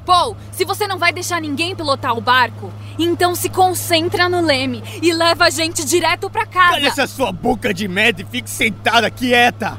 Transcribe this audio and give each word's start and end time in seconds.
Paul, 0.00 0.36
se 0.50 0.64
você 0.64 0.86
não 0.86 0.98
vai 0.98 1.12
deixar 1.12 1.40
ninguém 1.40 1.74
pilotar 1.74 2.16
o 2.16 2.20
barco, 2.20 2.72
então 2.98 3.34
se 3.34 3.48
concentra 3.48 4.28
no 4.28 4.40
leme 4.40 4.82
e 5.02 5.12
leva 5.12 5.44
a 5.44 5.50
gente 5.50 5.84
direto 5.84 6.28
pra 6.28 6.46
casa. 6.46 6.74
Olha 6.74 6.88
essa 6.88 7.06
sua 7.06 7.32
boca 7.32 7.72
de 7.72 7.86
merda 7.86 8.22
e 8.22 8.24
fique 8.24 8.50
sentada 8.50 9.10
quieta. 9.10 9.78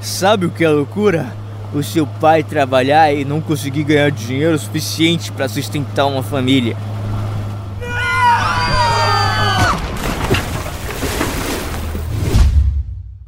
Sabe 0.00 0.46
o 0.46 0.50
que 0.50 0.64
é 0.64 0.68
loucura? 0.68 1.34
O 1.74 1.82
seu 1.82 2.06
pai 2.06 2.42
trabalhar 2.42 3.12
e 3.12 3.24
não 3.24 3.40
conseguir 3.40 3.84
ganhar 3.84 4.10
dinheiro 4.10 4.58
suficiente 4.58 5.30
para 5.32 5.48
sustentar 5.48 6.06
uma 6.06 6.22
família. 6.22 6.76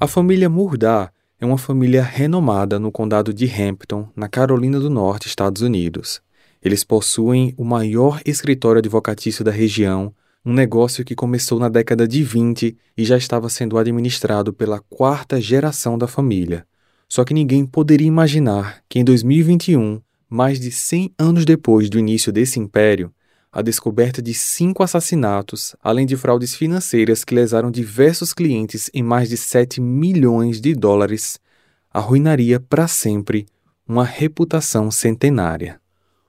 A 0.01 0.07
família 0.07 0.49
Murdar 0.49 1.13
é 1.41 1.47
uma 1.47 1.57
família 1.57 2.03
renomada 2.03 2.79
no 2.79 2.93
condado 2.93 3.33
de 3.33 3.47
Hampton, 3.51 4.07
na 4.15 4.29
Carolina 4.29 4.79
do 4.79 4.91
Norte, 4.91 5.27
Estados 5.27 5.63
Unidos. 5.63 6.21
Eles 6.63 6.85
possuem 6.85 7.55
o 7.57 7.65
maior 7.65 8.21
escritório 8.27 8.81
advocatício 8.81 9.43
da 9.43 9.51
região, 9.51 10.15
um 10.45 10.53
negócio 10.53 11.03
que 11.03 11.15
começou 11.15 11.59
na 11.59 11.71
década 11.71 12.07
de 12.07 12.23
20 12.23 12.77
e 12.95 13.05
já 13.07 13.17
estava 13.17 13.49
sendo 13.49 13.79
administrado 13.79 14.53
pela 14.53 14.81
quarta 14.81 15.41
geração 15.41 15.97
da 15.97 16.07
família. 16.07 16.67
Só 17.09 17.25
que 17.25 17.33
ninguém 17.33 17.65
poderia 17.65 18.07
imaginar 18.07 18.83
que 18.87 18.99
em 18.99 19.05
2021, 19.05 19.99
mais 20.29 20.61
de 20.61 20.71
100 20.71 21.15
anos 21.19 21.47
depois 21.47 21.89
do 21.89 21.99
início 21.99 22.31
desse 22.31 22.61
império, 22.61 23.11
a 23.53 23.63
descoberta 23.63 24.23
de 24.23 24.33
cinco 24.33 24.83
assassinatos, 24.83 25.75
além 25.83 26.07
de 26.07 26.17
fraudes 26.17 26.55
financeiras 26.55 27.25
que 27.25 27.35
lesaram 27.35 27.71
diversos 27.71 28.33
clientes 28.33 28.89
em 28.95 29.03
mais 29.03 29.29
de 29.29 29.37
7 29.37 29.81
milhões 29.81 30.61
de 30.61 30.75
dólares, 30.75 31.39
arruinaria 31.93 32.61
para 32.61 32.87
sempre 32.87 33.47
uma 33.87 34.05
reputação 34.05 34.91
centenária. 34.91 35.81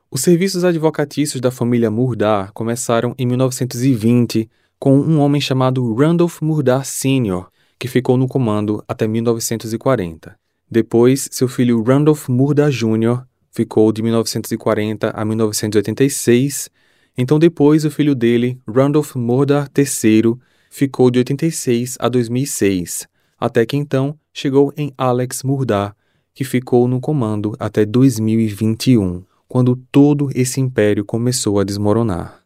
Os 0.10 0.22
serviços 0.22 0.64
advocatícios 0.64 1.40
da 1.40 1.52
família 1.52 1.92
Murdar 1.92 2.52
começaram 2.54 3.14
em 3.18 3.26
1920 3.26 4.50
com 4.80 5.00
um 5.00 5.20
homem 5.20 5.40
chamado 5.40 5.94
Randolph 5.94 6.42
Murdar 6.42 6.84
Sr., 6.84 7.46
que 7.78 7.88
ficou 7.88 8.18
no 8.18 8.28
comando 8.28 8.84
até 8.88 9.08
1940. 9.08 10.36
Depois, 10.70 11.30
seu 11.32 11.48
filho 11.48 11.84
Randolph 11.84 12.28
Murdar 12.30 12.72
Jr. 12.72 13.22
ficou 13.52 13.92
de 13.92 14.02
1940 14.02 15.12
a 15.12 15.24
1986 15.24 16.70
então, 17.22 17.38
depois, 17.38 17.86
o 17.86 17.92
filho 17.92 18.16
dele, 18.16 18.60
Randolph 18.68 19.16
Murdar 19.16 19.70
III, 19.78 20.34
ficou 20.72 21.12
de 21.12 21.20
86 21.20 21.96
a 22.00 22.10
2006, 22.10 23.08
até 23.40 23.64
que 23.64 23.78
então 23.78 24.18
chegou 24.34 24.74
em 24.76 24.92
Alex 24.98 25.44
Murdar, 25.44 25.96
que 26.34 26.44
ficou 26.44 26.88
no 26.88 27.00
comando 27.00 27.56
até 27.60 27.86
2021, 27.86 29.24
quando 29.48 29.76
todo 29.92 30.32
esse 30.34 30.60
império 30.60 31.06
começou 31.06 31.60
a 31.60 31.64
desmoronar. 31.64 32.44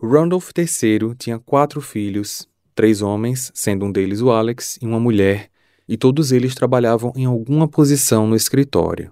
Randolph 0.00 0.50
III 0.56 1.16
tinha 1.18 1.40
quatro 1.40 1.80
filhos, 1.80 2.46
três 2.76 3.02
homens, 3.02 3.50
sendo 3.52 3.86
um 3.86 3.90
deles 3.90 4.20
o 4.20 4.30
Alex, 4.30 4.78
e 4.80 4.86
uma 4.86 5.00
mulher, 5.00 5.50
e 5.88 5.96
todos 5.96 6.30
eles 6.30 6.54
trabalhavam 6.54 7.12
em 7.16 7.24
alguma 7.24 7.66
posição 7.66 8.28
no 8.28 8.36
escritório. 8.36 9.10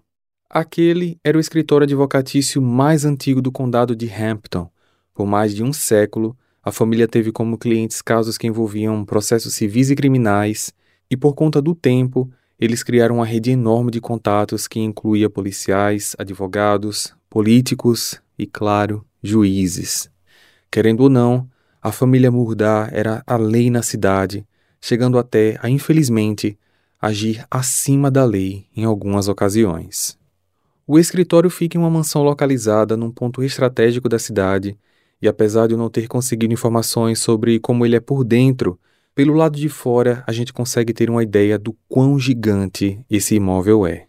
Aquele 0.49 1.19
era 1.25 1.37
o 1.37 1.41
escritório 1.41 1.83
advocatício 1.83 2.63
mais 2.63 3.05
antigo 3.05 3.43
do 3.43 3.51
condado 3.51 3.97
de 3.97 4.09
Hampton, 4.09 4.71
por 5.21 5.27
mais 5.27 5.55
de 5.55 5.63
um 5.63 5.71
século, 5.71 6.35
a 6.63 6.73
família 6.73 7.07
teve 7.07 7.31
como 7.31 7.59
clientes 7.59 8.01
casos 8.01 8.39
que 8.39 8.47
envolviam 8.47 9.05
processos 9.05 9.53
civis 9.53 9.91
e 9.91 9.95
criminais, 9.95 10.73
e 11.11 11.17
por 11.17 11.35
conta 11.35 11.61
do 11.61 11.75
tempo, 11.75 12.33
eles 12.59 12.83
criaram 12.83 13.17
uma 13.17 13.27
rede 13.27 13.51
enorme 13.51 13.91
de 13.91 14.01
contatos 14.01 14.67
que 14.67 14.81
incluía 14.81 15.29
policiais, 15.29 16.17
advogados, 16.19 17.15
políticos 17.29 18.19
e, 18.39 18.47
claro, 18.47 19.05
juízes. 19.23 20.11
Querendo 20.71 21.03
ou 21.03 21.11
não, 21.11 21.47
a 21.83 21.93
família 21.93 22.31
Murdar 22.31 22.89
era 22.91 23.23
a 23.27 23.37
lei 23.37 23.69
na 23.69 23.83
cidade, 23.83 24.47
chegando 24.81 25.19
até 25.19 25.59
a, 25.61 25.69
infelizmente, 25.69 26.59
agir 26.99 27.45
acima 27.51 28.11
da 28.11 28.25
lei 28.25 28.65
em 28.75 28.85
algumas 28.85 29.29
ocasiões. 29.29 30.19
O 30.87 30.99
escritório 30.99 31.51
fica 31.51 31.77
em 31.77 31.81
uma 31.81 31.91
mansão 31.91 32.23
localizada 32.23 32.97
num 32.97 33.11
ponto 33.11 33.43
estratégico 33.43 34.09
da 34.09 34.19
cidade 34.19 34.79
e 35.21 35.29
apesar 35.29 35.67
de 35.67 35.75
eu 35.75 35.79
não 35.79 35.91
ter 35.91 36.09
conseguido 36.09 36.53
informações 36.53 37.19
sobre 37.19 37.59
como 37.61 37.85
ele 37.85 37.97
é 37.97 38.01
por 38.01 38.25
dentro, 38.25 38.79
pelo 39.15 39.35
lado 39.35 39.59
de 39.59 39.69
fora 39.69 40.25
a 40.27 40.33
gente 40.33 40.53
consegue 40.53 40.93
ter 40.93 41.11
uma 41.11 41.23
ideia 41.23 41.59
do 41.59 41.77
quão 41.89 42.19
gigante 42.19 43.05
esse 43.11 43.35
imóvel 43.35 43.87
é. 43.87 44.07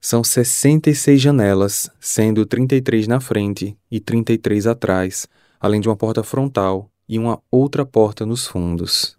São 0.00 0.22
66 0.22 1.20
janelas, 1.20 1.90
sendo 1.98 2.44
33 2.44 3.08
na 3.08 3.20
frente 3.20 3.76
e 3.90 3.98
33 3.98 4.66
atrás, 4.66 5.26
além 5.58 5.80
de 5.80 5.88
uma 5.88 5.96
porta 5.96 6.22
frontal 6.22 6.90
e 7.08 7.18
uma 7.18 7.40
outra 7.50 7.86
porta 7.86 8.26
nos 8.26 8.46
fundos. 8.46 9.16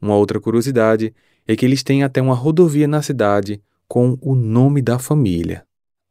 Uma 0.00 0.14
outra 0.14 0.40
curiosidade 0.40 1.12
é 1.46 1.56
que 1.56 1.66
eles 1.66 1.82
têm 1.82 2.04
até 2.04 2.22
uma 2.22 2.34
rodovia 2.34 2.86
na 2.86 3.02
cidade 3.02 3.60
com 3.88 4.16
o 4.20 4.34
nome 4.34 4.80
da 4.80 4.98
família. 4.98 5.64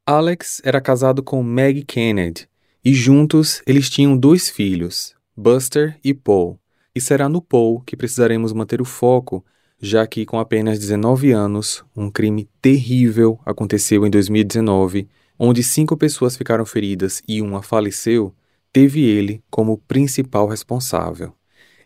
Alex 0.05 0.61
era 0.63 0.81
casado 0.81 1.23
com 1.23 1.41
Meg 1.43 1.83
Kennedy, 1.83 2.49
e 2.83 2.93
juntos 2.93 3.61
eles 3.65 3.89
tinham 3.89 4.17
dois 4.17 4.49
filhos, 4.49 5.15
Buster 5.35 5.99
e 6.03 6.13
Paul. 6.13 6.59
E 6.95 7.01
será 7.01 7.29
no 7.29 7.41
Paul 7.41 7.81
que 7.81 7.95
precisaremos 7.95 8.53
manter 8.53 8.81
o 8.81 8.85
foco, 8.85 9.45
já 9.79 10.07
que 10.07 10.25
com 10.25 10.39
apenas 10.39 10.79
19 10.79 11.31
anos, 11.31 11.83
um 11.95 12.09
crime 12.09 12.49
terrível 12.61 13.39
aconteceu 13.45 14.05
em 14.05 14.09
2019, 14.09 15.07
onde 15.37 15.63
cinco 15.63 15.95
pessoas 15.95 16.35
ficaram 16.35 16.65
feridas 16.65 17.21
e 17.27 17.41
uma 17.41 17.61
faleceu, 17.61 18.33
teve 18.73 19.03
ele 19.03 19.43
como 19.49 19.77
principal 19.77 20.47
responsável. 20.47 21.33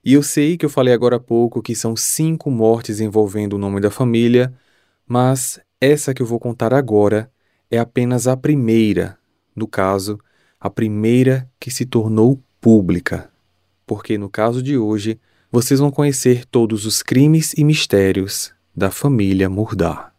E 0.03 0.13
eu 0.13 0.23
sei 0.23 0.57
que 0.57 0.65
eu 0.65 0.69
falei 0.69 0.93
agora 0.93 1.17
há 1.17 1.19
pouco 1.19 1.61
que 1.61 1.75
são 1.75 1.95
cinco 1.95 2.49
mortes 2.49 2.99
envolvendo 2.99 3.53
o 3.53 3.59
nome 3.59 3.79
da 3.79 3.91
família, 3.91 4.53
mas 5.05 5.59
essa 5.79 6.13
que 6.13 6.21
eu 6.21 6.25
vou 6.25 6.39
contar 6.39 6.73
agora 6.73 7.31
é 7.69 7.77
apenas 7.77 8.27
a 8.27 8.35
primeira, 8.35 9.17
no 9.55 9.67
caso, 9.67 10.17
a 10.61 10.69
primeira 10.69 11.49
que 11.59 11.71
se 11.71 11.87
tornou 11.87 12.39
pública. 12.61 13.31
Porque 13.83 14.15
no 14.15 14.29
caso 14.29 14.61
de 14.61 14.77
hoje, 14.77 15.19
vocês 15.51 15.79
vão 15.79 15.89
conhecer 15.89 16.45
todos 16.45 16.85
os 16.85 17.01
crimes 17.01 17.53
e 17.57 17.63
mistérios 17.63 18.53
da 18.73 18.91
família 18.91 19.49
Murdar. 19.49 20.13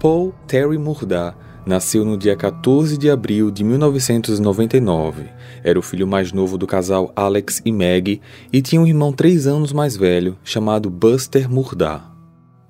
Paul 0.00 0.34
Terry 0.48 0.78
Murdar 0.78 1.38
nasceu 1.66 2.04
no 2.04 2.16
dia 2.16 2.36
14 2.36 2.96
de 2.96 3.10
abril 3.10 3.50
de 3.50 3.64
1999. 3.64 5.24
Era 5.64 5.78
o 5.78 5.82
filho 5.82 6.06
mais 6.06 6.32
novo 6.32 6.56
do 6.56 6.66
casal 6.66 7.12
Alex 7.16 7.60
e 7.64 7.72
Maggie 7.72 8.20
e 8.52 8.62
tinha 8.62 8.80
um 8.80 8.86
irmão 8.86 9.12
três 9.12 9.46
anos 9.48 9.72
mais 9.72 9.96
velho 9.96 10.38
chamado 10.44 10.88
Buster 10.88 11.50
Murdar. 11.50 12.14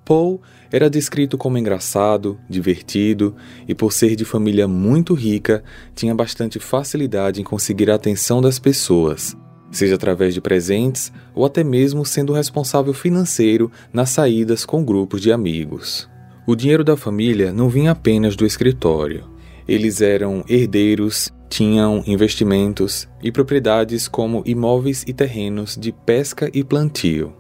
Paul 0.04 0.40
era 0.70 0.88
descrito 0.88 1.36
como 1.36 1.58
engraçado, 1.58 2.38
divertido 2.48 3.34
e, 3.68 3.74
por 3.74 3.92
ser 3.92 4.16
de 4.16 4.24
família 4.24 4.66
muito 4.66 5.14
rica, 5.14 5.62
tinha 5.94 6.14
bastante 6.14 6.58
facilidade 6.58 7.40
em 7.40 7.44
conseguir 7.44 7.90
a 7.90 7.96
atenção 7.96 8.40
das 8.40 8.58
pessoas, 8.58 9.36
seja 9.70 9.96
através 9.96 10.32
de 10.32 10.40
presentes 10.40 11.12
ou 11.34 11.44
até 11.44 11.64
mesmo 11.64 12.06
sendo 12.06 12.32
responsável 12.32 12.94
financeiro 12.94 13.70
nas 13.92 14.10
saídas 14.10 14.64
com 14.64 14.84
grupos 14.84 15.20
de 15.20 15.32
amigos. 15.32 16.08
O 16.46 16.54
dinheiro 16.54 16.84
da 16.84 16.96
família 16.96 17.52
não 17.52 17.68
vinha 17.68 17.90
apenas 17.90 18.36
do 18.36 18.46
escritório. 18.46 19.24
Eles 19.66 20.00
eram 20.00 20.44
herdeiros, 20.48 21.32
tinham 21.50 22.04
investimentos 22.06 23.08
e 23.20 23.32
propriedades 23.32 24.06
como 24.06 24.44
imóveis 24.46 25.02
e 25.08 25.12
terrenos 25.12 25.76
de 25.76 25.90
pesca 25.90 26.48
e 26.54 26.62
plantio. 26.62 27.32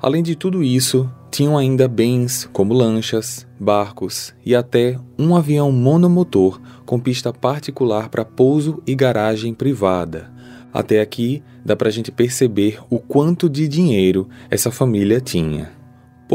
Além 0.00 0.22
de 0.22 0.34
tudo 0.34 0.62
isso, 0.62 1.10
tinham 1.30 1.58
ainda 1.58 1.86
bens 1.86 2.48
como 2.54 2.72
lanchas, 2.72 3.46
barcos 3.60 4.34
e 4.46 4.54
até 4.54 4.98
um 5.18 5.36
avião 5.36 5.70
monomotor 5.70 6.58
com 6.86 6.98
pista 6.98 7.34
particular 7.34 8.08
para 8.08 8.24
pouso 8.24 8.82
e 8.86 8.94
garagem 8.94 9.52
privada. 9.52 10.32
Até 10.72 11.02
aqui 11.02 11.42
dá 11.62 11.76
para 11.76 11.88
a 11.88 11.92
gente 11.92 12.10
perceber 12.10 12.78
o 12.88 12.98
quanto 12.98 13.46
de 13.46 13.68
dinheiro 13.68 14.26
essa 14.50 14.70
família 14.70 15.20
tinha. 15.20 15.83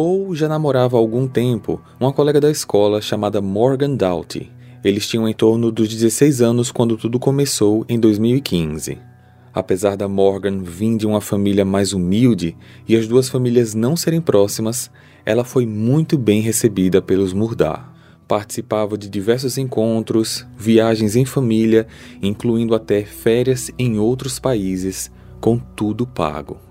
Paul 0.01 0.34
já 0.34 0.48
namorava 0.48 0.96
há 0.96 0.98
algum 0.98 1.28
tempo 1.28 1.81
uma 2.00 2.13
colega 2.13 2.40
da 2.40 2.50
escola 2.50 3.01
chamada 3.01 3.42
Morgan 3.42 3.96
Doughty. 3.96 4.50
Eles 4.81 5.06
tinham 5.06 5.28
em 5.28 5.34
torno 5.34 5.74
dos 5.74 5.90
16 5.90 6.42
anos 6.42 6.72
quando 6.72 6.96
tudo 6.96 7.19
começou 7.19 7.86
em 7.90 8.00
2015. 8.00 8.98
Apesar 9.54 9.98
da 9.98 10.07
Morgan 10.07 10.60
vir 10.63 10.96
de 10.96 11.06
uma 11.06 11.19
família 11.19 11.66
mais 11.66 11.92
humilde 11.92 12.56
e 12.88 12.96
as 12.96 13.10
duas 13.10 13.28
famílias 13.28 13.75
não 13.75 13.98
serem 13.98 14.22
próximas, 14.22 14.90
ela 15.25 15.44
foi 15.44 15.66
muito 15.66 16.18
bem 16.18 16.40
recebida 16.40 17.02
pelos 17.02 17.34
Murdar. 17.34 17.94
Participava 18.25 18.98
de 18.98 19.10
diversos 19.10 19.57
encontros, 19.57 20.48
viagens 20.57 21.18
em 21.18 21.25
família, 21.25 21.86
incluindo 22.22 22.74
até 22.74 23.04
férias 23.04 23.69
em 23.78 24.00
outros 24.00 24.40
países, 24.40 25.12
com 25.42 25.60
tudo 25.60 26.07
pago. 26.07 26.69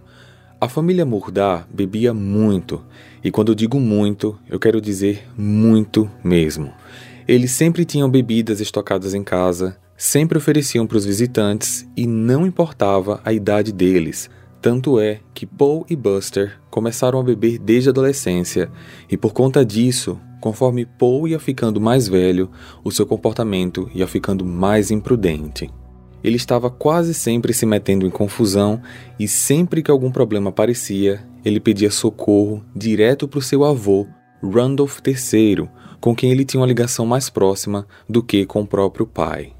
A 0.60 0.68
família 0.68 1.06
Murdar 1.06 1.68
bebia 1.72 2.12
muito, 2.12 2.82
e 3.22 3.30
quando 3.30 3.54
digo 3.54 3.78
muito, 3.78 4.36
eu 4.48 4.58
quero 4.58 4.80
dizer 4.80 5.24
muito 5.36 6.10
mesmo. 6.24 6.72
Eles 7.28 7.52
sempre 7.52 7.84
tinham 7.84 8.10
bebidas 8.10 8.60
estocadas 8.60 9.14
em 9.14 9.22
casa, 9.22 9.78
sempre 9.96 10.36
ofereciam 10.36 10.84
para 10.84 10.96
os 10.96 11.04
visitantes 11.04 11.88
e 11.96 12.08
não 12.08 12.44
importava 12.44 13.20
a 13.24 13.32
idade 13.32 13.72
deles. 13.72 14.28
Tanto 14.60 14.98
é 14.98 15.20
que 15.32 15.46
Paul 15.46 15.86
e 15.88 15.94
Buster 15.94 16.58
começaram 16.68 17.20
a 17.20 17.22
beber 17.22 17.60
desde 17.60 17.90
a 17.90 17.92
adolescência, 17.92 18.68
e 19.08 19.16
por 19.16 19.32
conta 19.32 19.64
disso, 19.64 20.18
conforme 20.40 20.84
Paul 20.84 21.28
ia 21.28 21.38
ficando 21.38 21.80
mais 21.80 22.08
velho, 22.08 22.50
o 22.82 22.90
seu 22.90 23.06
comportamento 23.06 23.88
ia 23.94 24.08
ficando 24.08 24.44
mais 24.44 24.90
imprudente. 24.90 25.70
Ele 26.22 26.36
estava 26.36 26.68
quase 26.68 27.14
sempre 27.14 27.52
se 27.52 27.64
metendo 27.64 28.06
em 28.06 28.10
confusão 28.10 28.80
e 29.18 29.28
sempre 29.28 29.82
que 29.82 29.90
algum 29.90 30.10
problema 30.10 30.50
aparecia, 30.50 31.20
ele 31.44 31.60
pedia 31.60 31.90
socorro 31.90 32.64
direto 32.74 33.28
para 33.28 33.38
o 33.38 33.42
seu 33.42 33.64
avô, 33.64 34.06
Randolph 34.42 34.98
III, 35.06 35.68
com 36.00 36.14
quem 36.14 36.30
ele 36.30 36.44
tinha 36.44 36.60
uma 36.60 36.66
ligação 36.66 37.06
mais 37.06 37.30
próxima 37.30 37.86
do 38.08 38.22
que 38.22 38.44
com 38.44 38.62
o 38.62 38.66
próprio 38.66 39.06
pai. 39.06 39.52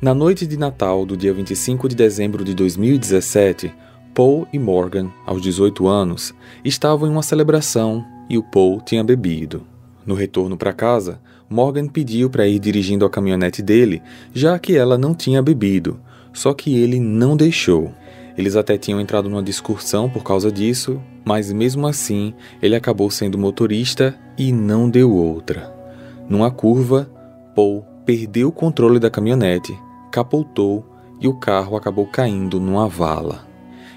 Na 0.00 0.14
noite 0.14 0.46
de 0.46 0.56
Natal 0.56 1.06
do 1.06 1.16
dia 1.16 1.32
25 1.32 1.88
de 1.88 1.96
dezembro 1.96 2.44
de 2.44 2.54
2017, 2.54 3.72
Paul 4.14 4.46
e 4.52 4.58
Morgan, 4.58 5.10
aos 5.26 5.42
18 5.42 5.86
anos, 5.86 6.34
estavam 6.64 7.08
em 7.08 7.12
uma 7.12 7.22
celebração 7.22 8.04
e 8.28 8.38
o 8.38 8.42
Paul 8.42 8.80
tinha 8.80 9.02
bebido. 9.02 9.66
No 10.04 10.14
retorno 10.14 10.56
para 10.56 10.72
casa, 10.72 11.20
Morgan 11.48 11.88
pediu 11.88 12.28
para 12.28 12.46
ir 12.46 12.58
dirigindo 12.58 13.04
a 13.04 13.10
caminhonete 13.10 13.62
dele, 13.62 14.02
já 14.34 14.58
que 14.58 14.76
ela 14.76 14.98
não 14.98 15.14
tinha 15.14 15.42
bebido, 15.42 16.00
só 16.32 16.52
que 16.52 16.76
ele 16.76 16.98
não 16.98 17.36
deixou. 17.36 17.92
Eles 18.36 18.56
até 18.56 18.76
tinham 18.76 19.00
entrado 19.00 19.28
numa 19.28 19.42
discussão 19.42 20.10
por 20.10 20.22
causa 20.22 20.52
disso, 20.52 21.00
mas 21.24 21.52
mesmo 21.52 21.86
assim 21.86 22.34
ele 22.60 22.76
acabou 22.76 23.10
sendo 23.10 23.38
motorista 23.38 24.14
e 24.36 24.52
não 24.52 24.90
deu 24.90 25.12
outra. 25.12 25.74
Numa 26.28 26.50
curva, 26.50 27.10
Paul 27.54 27.84
perdeu 28.04 28.48
o 28.48 28.52
controle 28.52 28.98
da 28.98 29.10
caminhonete 29.10 29.76
capotou 30.16 30.82
e 31.20 31.28
o 31.28 31.34
carro 31.34 31.76
acabou 31.76 32.06
caindo 32.06 32.58
numa 32.58 32.88
vala. 32.88 33.46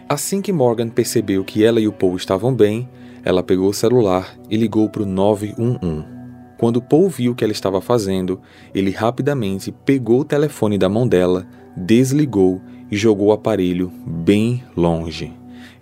Assim 0.10 0.42
que 0.42 0.52
Morgan 0.52 0.90
percebeu 0.90 1.46
que 1.46 1.64
ela 1.64 1.80
e 1.80 1.88
o 1.88 1.94
Paul 1.94 2.18
estavam 2.18 2.54
bem, 2.54 2.90
ela 3.24 3.42
pegou 3.42 3.70
o 3.70 3.74
celular 3.74 4.38
e 4.50 4.58
ligou 4.58 4.90
para 4.90 5.04
o 5.04 5.06
911. 5.06 6.19
Quando 6.60 6.82
Paul 6.82 7.08
viu 7.08 7.32
o 7.32 7.36
que 7.36 7.46
ela 7.46 7.54
estava 7.54 7.80
fazendo, 7.80 8.42
ele 8.76 8.92
rapidamente 8.92 9.72
pegou 9.72 10.20
o 10.20 10.26
telefone 10.26 10.78
da 10.78 10.90
mão 10.90 11.08
dela, 11.08 11.48
desligou 11.74 12.62
e 12.92 12.98
jogou 12.98 13.28
o 13.28 13.32
aparelho 13.32 13.90
bem 14.06 14.62
longe. 14.76 15.32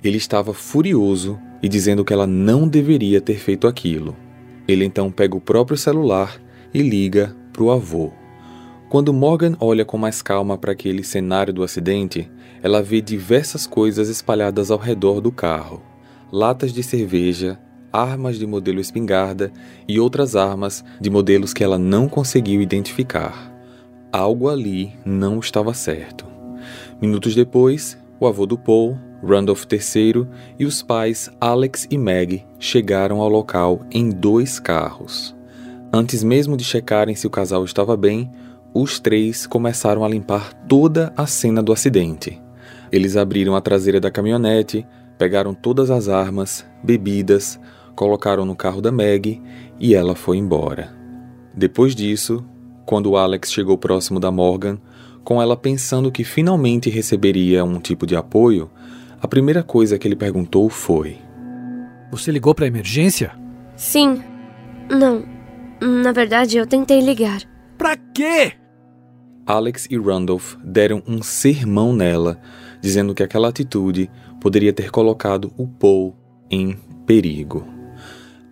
Ele 0.04 0.18
estava 0.18 0.54
furioso 0.54 1.40
e 1.64 1.68
dizendo 1.68 2.06
que 2.06 2.14
ela 2.14 2.28
não 2.28 2.68
deveria 2.68 3.20
ter 3.20 3.40
feito 3.40 3.66
aquilo. 3.66 4.16
Ele 4.68 4.86
então 4.86 5.12
pega 5.12 5.36
o 5.36 5.42
próprio 5.42 5.76
celular 5.76 6.40
e 6.72 6.84
liga 6.84 7.36
para 7.52 7.64
o 7.64 7.72
avô. 7.72 8.12
Quando 8.88 9.12
Morgan 9.12 9.58
olha 9.60 9.84
com 9.84 9.98
mais 9.98 10.22
calma 10.22 10.60
para 10.60 10.74
aquele 10.74 11.04
cenário 11.04 11.52
do 11.52 11.64
acidente, 11.64 12.30
ela 12.62 12.84
vê 12.84 13.02
diversas 13.02 13.66
coisas 13.66 14.10
espalhadas 14.10 14.70
ao 14.70 14.78
redor 14.78 15.22
do 15.22 15.32
carro: 15.32 15.82
latas 16.32 16.72
de 16.72 16.84
cerveja, 16.84 17.60
armas 17.92 18.38
de 18.38 18.46
modelo 18.46 18.80
espingarda 18.80 19.52
e 19.88 20.00
outras 20.00 20.36
armas 20.36 20.84
de 21.00 21.10
modelos 21.10 21.54
que 21.54 21.64
ela 21.64 21.78
não 21.78 22.08
conseguiu 22.08 22.62
identificar. 22.62 23.54
Algo 24.12 24.50
ali 24.50 24.94
não 25.06 25.40
estava 25.40 25.74
certo. 25.74 26.26
Minutos 27.02 27.36
depois, 27.36 27.98
o 28.20 28.28
avô 28.28 28.46
do 28.46 28.58
Paul, 28.58 28.98
Randolph 29.24 29.66
III, 29.72 30.28
e 30.60 30.66
os 30.66 30.82
pais 30.82 31.30
Alex 31.40 31.88
e 31.90 31.98
Meg 31.98 32.46
chegaram 32.60 33.22
ao 33.22 33.30
local 33.30 33.82
em 33.92 34.10
dois 34.10 34.60
carros. 34.60 35.36
Antes 35.92 36.24
mesmo 36.24 36.58
de 36.58 36.64
checarem 36.64 37.16
se 37.16 37.28
o 37.28 37.30
casal 37.30 37.64
estava 37.64 37.96
bem, 37.96 38.30
os 38.74 39.00
três 39.00 39.48
começaram 39.48 40.04
a 40.04 40.10
limpar 40.10 40.54
toda 40.68 41.14
a 41.16 41.26
cena 41.26 41.64
do 41.64 41.72
acidente. 41.72 42.42
Eles 42.92 43.18
abriram 43.18 43.56
a 43.56 43.62
traseira 43.62 44.00
da 44.00 44.12
caminhonete, 44.12 44.86
pegaram 45.18 45.54
todas 45.54 45.90
as 45.90 46.08
armas, 46.08 46.66
bebidas, 46.84 47.60
colocaram 47.98 48.46
no 48.46 48.56
carro 48.56 48.80
da 48.80 48.92
Meg 48.92 49.42
e 49.80 49.96
ela 49.96 50.16
foi 50.16 50.38
embora. 50.38 50.96
Depois 51.54 51.96
disso, 51.96 52.46
quando 52.86 53.18
Alex 53.18 53.52
chegou 53.52 53.76
próximo 53.76 54.20
da 54.20 54.32
Morgan, 54.32 54.78
com 55.24 55.42
ela 55.42 55.58
pensando 55.58 56.12
que 56.12 56.24
finalmente 56.24 56.92
receberia 56.92 57.66
um 57.66 57.80
tipo 57.80 58.06
de 58.06 58.16
apoio, 58.16 58.70
a 59.20 59.28
primeira 59.28 59.64
coisa 59.64 59.98
que 59.98 60.08
ele 60.08 60.16
perguntou 60.16 60.70
foi: 60.70 61.18
Você 62.12 62.32
ligou 62.32 62.54
para 62.54 62.68
emergência? 62.68 63.32
Sim. 63.76 64.22
Não. 64.90 65.26
Na 65.82 66.12
verdade, 66.12 66.58
eu 66.58 66.68
tentei 66.68 67.02
ligar. 67.02 67.42
Pra 67.78 67.98
quê? 67.98 68.54
Alex 69.46 69.88
e 69.90 69.98
Randolph 69.98 70.56
deram 70.64 71.02
um 71.08 71.24
sermão 71.24 71.94
nela, 71.94 72.40
dizendo 72.80 73.16
que 73.16 73.24
aquela 73.24 73.48
atitude 73.48 74.10
poderia 74.40 74.72
ter 74.72 74.92
colocado 74.92 75.52
o 75.58 75.68
Paul 75.68 76.16
em 76.50 76.78
perigo. 77.06 77.77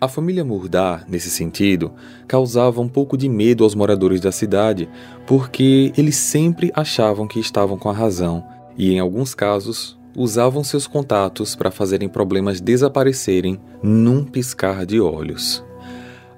A 0.06 0.08
família 0.08 0.44
Murdar, 0.44 1.04
nesse 1.08 1.28
sentido, 1.28 1.90
causava 2.28 2.80
um 2.80 2.86
pouco 2.86 3.16
de 3.16 3.28
medo 3.28 3.64
aos 3.64 3.74
moradores 3.74 4.20
da 4.20 4.30
cidade, 4.30 4.88
porque 5.26 5.92
eles 5.98 6.14
sempre 6.14 6.70
achavam 6.76 7.26
que 7.26 7.40
estavam 7.40 7.76
com 7.76 7.90
a 7.90 7.92
razão 7.92 8.46
e, 8.78 8.92
em 8.92 9.00
alguns 9.00 9.34
casos, 9.34 9.98
usavam 10.16 10.62
seus 10.62 10.86
contatos 10.86 11.56
para 11.56 11.72
fazerem 11.72 12.08
problemas 12.08 12.60
desaparecerem 12.60 13.60
num 13.82 14.24
piscar 14.24 14.86
de 14.86 15.00
olhos. 15.00 15.64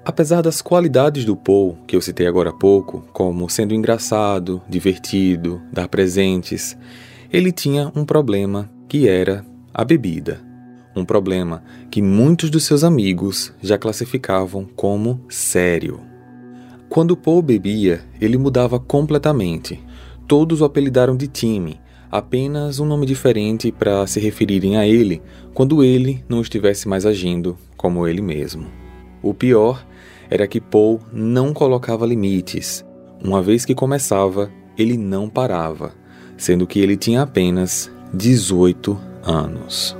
Apesar 0.03 0.41
das 0.41 0.63
qualidades 0.63 1.23
do 1.23 1.35
Paul, 1.35 1.77
que 1.85 1.95
eu 1.95 2.01
citei 2.01 2.25
agora 2.25 2.49
há 2.49 2.53
pouco, 2.53 3.05
como 3.13 3.47
sendo 3.51 3.75
engraçado, 3.75 4.63
divertido, 4.67 5.61
dar 5.71 5.87
presentes, 5.87 6.75
ele 7.31 7.51
tinha 7.51 7.91
um 7.95 8.03
problema 8.03 8.67
que 8.87 9.07
era 9.07 9.45
a 9.71 9.85
bebida. 9.85 10.48
Um 10.99 11.05
problema 11.05 11.63
que 11.89 12.01
muitos 12.01 12.49
dos 12.49 12.65
seus 12.65 12.83
amigos 12.83 13.53
já 13.61 13.77
classificavam 13.77 14.67
como 14.75 15.21
sério. 15.29 16.01
Quando 16.89 17.15
Paul 17.15 17.41
bebia, 17.41 18.01
ele 18.19 18.37
mudava 18.37 18.77
completamente. 18.81 19.81
Todos 20.27 20.59
o 20.59 20.65
apelidaram 20.65 21.15
de 21.15 21.29
Timmy, 21.29 21.79
apenas 22.11 22.81
um 22.81 22.85
nome 22.85 23.05
diferente 23.05 23.71
para 23.71 24.05
se 24.07 24.19
referirem 24.19 24.75
a 24.75 24.85
ele 24.85 25.21
quando 25.53 25.85
ele 25.85 26.21
não 26.27 26.41
estivesse 26.41 26.85
mais 26.85 27.05
agindo 27.05 27.57
como 27.77 28.05
ele 28.05 28.21
mesmo. 28.21 28.65
O 29.23 29.33
pior 29.33 29.85
era 30.29 30.47
que 30.47 30.59
Paul 30.59 30.99
não 31.13 31.53
colocava 31.53 32.05
limites. 32.05 32.83
Uma 33.23 33.41
vez 33.41 33.63
que 33.63 33.73
começava, 33.73 34.51
ele 34.77 34.97
não 34.97 35.29
parava, 35.29 35.93
sendo 36.35 36.67
que 36.67 36.79
ele 36.79 36.97
tinha 36.97 37.21
apenas 37.21 37.89
18 38.13 38.99
anos. 39.23 39.98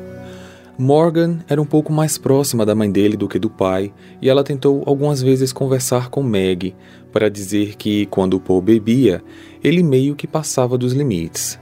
Morgan 0.82 1.40
era 1.50 1.62
um 1.62 1.66
pouco 1.66 1.92
mais 1.92 2.18
próxima 2.18 2.66
da 2.66 2.74
mãe 2.74 2.90
dele 2.90 3.18
do 3.18 3.28
que 3.28 3.38
do 3.38 3.50
pai, 3.50 3.92
e 4.22 4.30
ela 4.30 4.46
tentou 4.46 4.82
algumas 4.86 5.22
vezes 5.22 5.52
conversar 5.52 6.10
com 6.10 6.24
Meg 6.24 6.74
para 7.12 7.30
dizer 7.30 7.76
que 7.76 8.06
quando 8.06 8.40
Paul 8.40 8.62
bebia, 8.62 9.22
ele 9.62 9.84
meio 9.84 10.16
que 10.16 10.26
passava 10.26 10.78
dos 10.78 10.94
limites. 10.94 11.60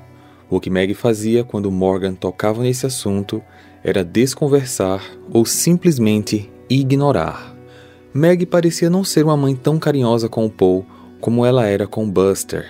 O 0.48 0.60
que 0.60 0.70
Meg 0.70 0.94
fazia 0.94 1.44
quando 1.44 1.72
Morgan 1.72 2.14
tocava 2.14 2.62
nesse 2.62 2.86
assunto 2.86 3.42
era 3.84 4.06
desconversar 4.06 5.04
ou 5.34 5.46
simplesmente 5.46 6.48
ignorar. 6.70 7.56
Meg 8.14 8.46
parecia 8.46 8.88
não 8.88 9.04
ser 9.04 9.26
uma 9.26 9.36
mãe 9.36 9.56
tão 9.56 9.80
carinhosa 9.80 10.30
com 10.30 10.46
o 10.46 10.50
Paul 10.50 10.86
como 11.20 11.44
ela 11.44 11.66
era 11.66 11.88
com 11.88 12.08
Buster. 12.08 12.68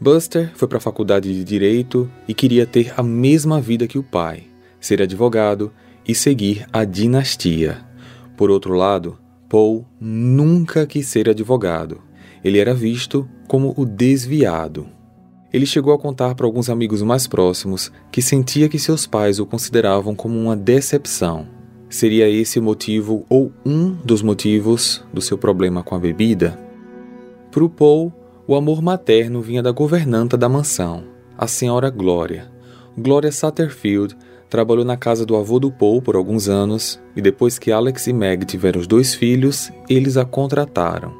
Buster 0.00 0.52
foi 0.54 0.68
para 0.68 0.78
a 0.78 0.80
faculdade 0.80 1.34
de 1.34 1.42
direito 1.42 2.08
e 2.28 2.32
queria 2.32 2.66
ter 2.66 2.94
a 2.96 3.02
mesma 3.02 3.60
vida 3.60 3.88
que 3.88 3.98
o 3.98 4.02
pai, 4.04 4.44
ser 4.82 5.00
advogado 5.00 5.72
e 6.06 6.14
seguir 6.14 6.66
a 6.72 6.84
dinastia. 6.84 7.78
Por 8.36 8.50
outro 8.50 8.74
lado, 8.74 9.16
Paul 9.48 9.86
nunca 10.00 10.86
quis 10.86 11.06
ser 11.06 11.28
advogado. 11.30 12.00
Ele 12.44 12.58
era 12.58 12.74
visto 12.74 13.28
como 13.46 13.72
o 13.76 13.86
desviado. 13.86 14.86
Ele 15.52 15.66
chegou 15.66 15.92
a 15.92 15.98
contar 15.98 16.34
para 16.34 16.46
alguns 16.46 16.68
amigos 16.68 17.02
mais 17.02 17.26
próximos 17.26 17.92
que 18.10 18.20
sentia 18.20 18.68
que 18.68 18.78
seus 18.78 19.06
pais 19.06 19.38
o 19.38 19.46
consideravam 19.46 20.14
como 20.14 20.38
uma 20.38 20.56
decepção. 20.56 21.46
Seria 21.88 22.28
esse 22.28 22.58
o 22.58 22.62
motivo 22.62 23.24
ou 23.28 23.52
um 23.64 23.90
dos 23.90 24.22
motivos 24.22 25.04
do 25.12 25.20
seu 25.20 25.36
problema 25.36 25.82
com 25.82 25.94
a 25.94 25.98
bebida? 25.98 26.58
Para 27.50 27.62
o 27.62 27.68
Paul, 27.68 28.10
o 28.46 28.56
amor 28.56 28.80
materno 28.80 29.42
vinha 29.42 29.62
da 29.62 29.70
governanta 29.70 30.38
da 30.38 30.48
mansão, 30.48 31.04
a 31.36 31.46
senhora 31.46 31.90
Glória. 31.90 32.50
Glória 32.96 33.30
Satterfield 33.30 34.16
trabalhou 34.52 34.84
na 34.84 34.98
casa 34.98 35.24
do 35.24 35.34
avô 35.34 35.58
do 35.58 35.70
Paul 35.70 36.02
por 36.02 36.14
alguns 36.14 36.46
anos 36.46 37.00
e 37.16 37.22
depois 37.22 37.58
que 37.58 37.72
Alex 37.72 38.06
e 38.06 38.12
Meg 38.12 38.44
tiveram 38.44 38.82
os 38.82 38.86
dois 38.86 39.14
filhos, 39.14 39.72
eles 39.88 40.18
a 40.18 40.26
contrataram. 40.26 41.10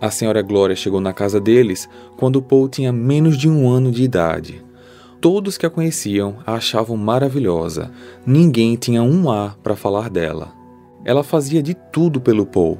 A 0.00 0.10
senhora 0.10 0.40
Glória 0.40 0.74
chegou 0.74 0.98
na 0.98 1.12
casa 1.12 1.38
deles 1.38 1.86
quando 2.16 2.40
Paul 2.40 2.66
tinha 2.66 2.90
menos 2.90 3.36
de 3.36 3.46
um 3.46 3.68
ano 3.68 3.92
de 3.92 4.04
idade. 4.04 4.64
Todos 5.20 5.58
que 5.58 5.66
a 5.66 5.70
conheciam 5.70 6.36
a 6.46 6.54
achavam 6.54 6.96
maravilhosa. 6.96 7.90
Ninguém 8.24 8.74
tinha 8.74 9.02
um 9.02 9.30
A 9.30 9.54
para 9.62 9.76
falar 9.76 10.08
dela. 10.08 10.54
Ela 11.04 11.22
fazia 11.22 11.62
de 11.62 11.74
tudo 11.74 12.22
pelo 12.22 12.46
Paul. 12.46 12.78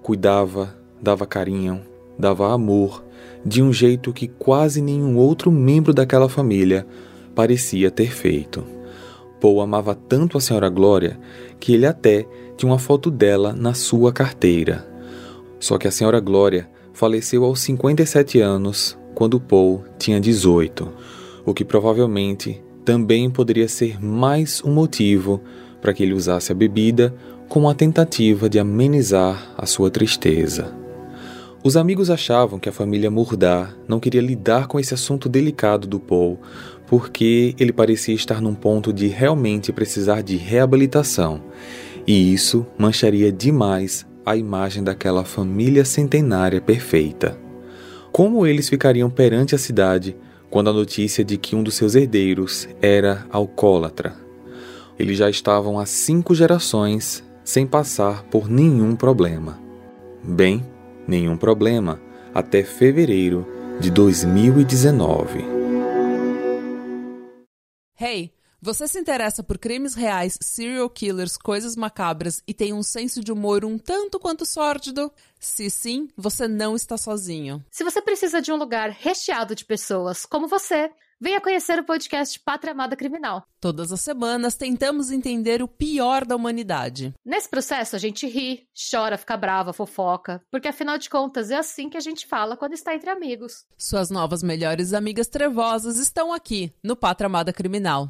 Cuidava, 0.00 0.76
dava 1.02 1.26
carinho, 1.26 1.80
dava 2.16 2.54
amor, 2.54 3.04
de 3.44 3.60
um 3.60 3.72
jeito 3.72 4.12
que 4.12 4.28
quase 4.28 4.80
nenhum 4.80 5.16
outro 5.16 5.50
membro 5.50 5.92
daquela 5.92 6.28
família 6.28 6.86
parecia 7.34 7.90
ter 7.90 8.12
feito. 8.12 8.78
Paul 9.40 9.60
amava 9.60 9.94
tanto 9.94 10.36
a 10.36 10.40
senhora 10.40 10.68
Glória 10.68 11.18
que 11.58 11.72
ele 11.72 11.86
até 11.86 12.26
tinha 12.56 12.70
uma 12.70 12.78
foto 12.78 13.10
dela 13.10 13.52
na 13.52 13.74
sua 13.74 14.12
carteira. 14.12 14.86
Só 15.58 15.78
que 15.78 15.88
a 15.88 15.90
senhora 15.90 16.20
Glória 16.20 16.68
faleceu 16.92 17.44
aos 17.44 17.60
57 17.60 18.40
anos, 18.40 18.98
quando 19.14 19.40
Paul 19.40 19.84
tinha 19.98 20.20
18, 20.20 20.88
o 21.44 21.54
que 21.54 21.64
provavelmente 21.64 22.62
também 22.84 23.30
poderia 23.30 23.68
ser 23.68 24.02
mais 24.02 24.62
um 24.64 24.72
motivo 24.72 25.40
para 25.80 25.92
que 25.92 26.02
ele 26.02 26.12
usasse 26.12 26.52
a 26.52 26.54
bebida 26.54 27.14
como 27.48 27.66
uma 27.66 27.74
tentativa 27.74 28.48
de 28.48 28.58
amenizar 28.58 29.54
a 29.56 29.66
sua 29.66 29.90
tristeza. 29.90 30.79
Os 31.62 31.76
amigos 31.76 32.08
achavam 32.08 32.58
que 32.58 32.70
a 32.70 32.72
família 32.72 33.10
Murdar 33.10 33.76
não 33.86 34.00
queria 34.00 34.22
lidar 34.22 34.66
com 34.66 34.80
esse 34.80 34.94
assunto 34.94 35.28
delicado 35.28 35.86
do 35.86 36.00
Paul, 36.00 36.38
porque 36.86 37.54
ele 37.60 37.70
parecia 37.70 38.14
estar 38.14 38.40
num 38.40 38.54
ponto 38.54 38.94
de 38.94 39.08
realmente 39.08 39.70
precisar 39.70 40.22
de 40.22 40.38
reabilitação, 40.38 41.42
e 42.06 42.32
isso 42.32 42.66
mancharia 42.78 43.30
demais 43.30 44.06
a 44.24 44.36
imagem 44.36 44.82
daquela 44.82 45.22
família 45.22 45.84
centenária 45.84 46.62
perfeita. 46.62 47.38
Como 48.10 48.46
eles 48.46 48.70
ficariam 48.70 49.10
perante 49.10 49.54
a 49.54 49.58
cidade 49.58 50.16
quando 50.48 50.70
a 50.70 50.72
notícia 50.72 51.22
de 51.22 51.36
que 51.36 51.54
um 51.54 51.62
dos 51.62 51.74
seus 51.74 51.94
herdeiros 51.94 52.66
era 52.80 53.26
alcoólatra? 53.30 54.14
Eles 54.98 55.18
já 55.18 55.28
estavam 55.28 55.78
há 55.78 55.84
cinco 55.84 56.34
gerações 56.34 57.22
sem 57.44 57.66
passar 57.66 58.22
por 58.24 58.48
nenhum 58.48 58.96
problema. 58.96 59.60
Bem, 60.24 60.64
nenhum 61.10 61.36
problema 61.36 62.00
até 62.32 62.62
fevereiro 62.62 63.46
de 63.80 63.90
2019. 63.90 65.44
Hey, 67.98 68.32
você 68.62 68.86
se 68.86 68.98
interessa 68.98 69.42
por 69.42 69.58
crimes 69.58 69.94
reais, 69.94 70.38
serial 70.40 70.88
killers, 70.88 71.36
coisas 71.36 71.76
macabras 71.76 72.42
e 72.46 72.54
tem 72.54 72.72
um 72.72 72.82
senso 72.82 73.22
de 73.22 73.32
humor 73.32 73.64
um 73.64 73.78
tanto 73.78 74.20
quanto 74.20 74.46
sórdido? 74.46 75.10
Se 75.38 75.68
sim, 75.68 76.08
você 76.16 76.46
não 76.46 76.76
está 76.76 76.96
sozinho. 76.96 77.64
Se 77.70 77.82
você 77.82 78.00
precisa 78.00 78.40
de 78.40 78.52
um 78.52 78.56
lugar 78.56 78.90
recheado 78.90 79.54
de 79.54 79.64
pessoas 79.64 80.24
como 80.24 80.46
você, 80.46 80.90
Venha 81.22 81.38
conhecer 81.38 81.78
o 81.78 81.84
podcast 81.84 82.40
Pátria 82.40 82.72
Amada 82.72 82.96
Criminal. 82.96 83.42
Todas 83.60 83.92
as 83.92 84.00
semanas 84.00 84.54
tentamos 84.54 85.10
entender 85.10 85.62
o 85.62 85.68
pior 85.68 86.24
da 86.24 86.34
humanidade. 86.34 87.12
Nesse 87.22 87.46
processo 87.46 87.94
a 87.94 87.98
gente 87.98 88.26
ri, 88.26 88.62
chora, 88.90 89.18
fica 89.18 89.36
brava, 89.36 89.74
fofoca, 89.74 90.40
porque 90.50 90.68
afinal 90.68 90.96
de 90.96 91.10
contas 91.10 91.50
é 91.50 91.56
assim 91.58 91.90
que 91.90 91.98
a 91.98 92.00
gente 92.00 92.26
fala 92.26 92.56
quando 92.56 92.72
está 92.72 92.94
entre 92.94 93.10
amigos. 93.10 93.66
Suas 93.76 94.08
novas 94.08 94.42
melhores 94.42 94.94
amigas 94.94 95.28
trevosas 95.28 95.98
estão 95.98 96.32
aqui 96.32 96.72
no 96.82 96.96
Pátria 96.96 97.26
Amada 97.26 97.52
Criminal. 97.52 98.08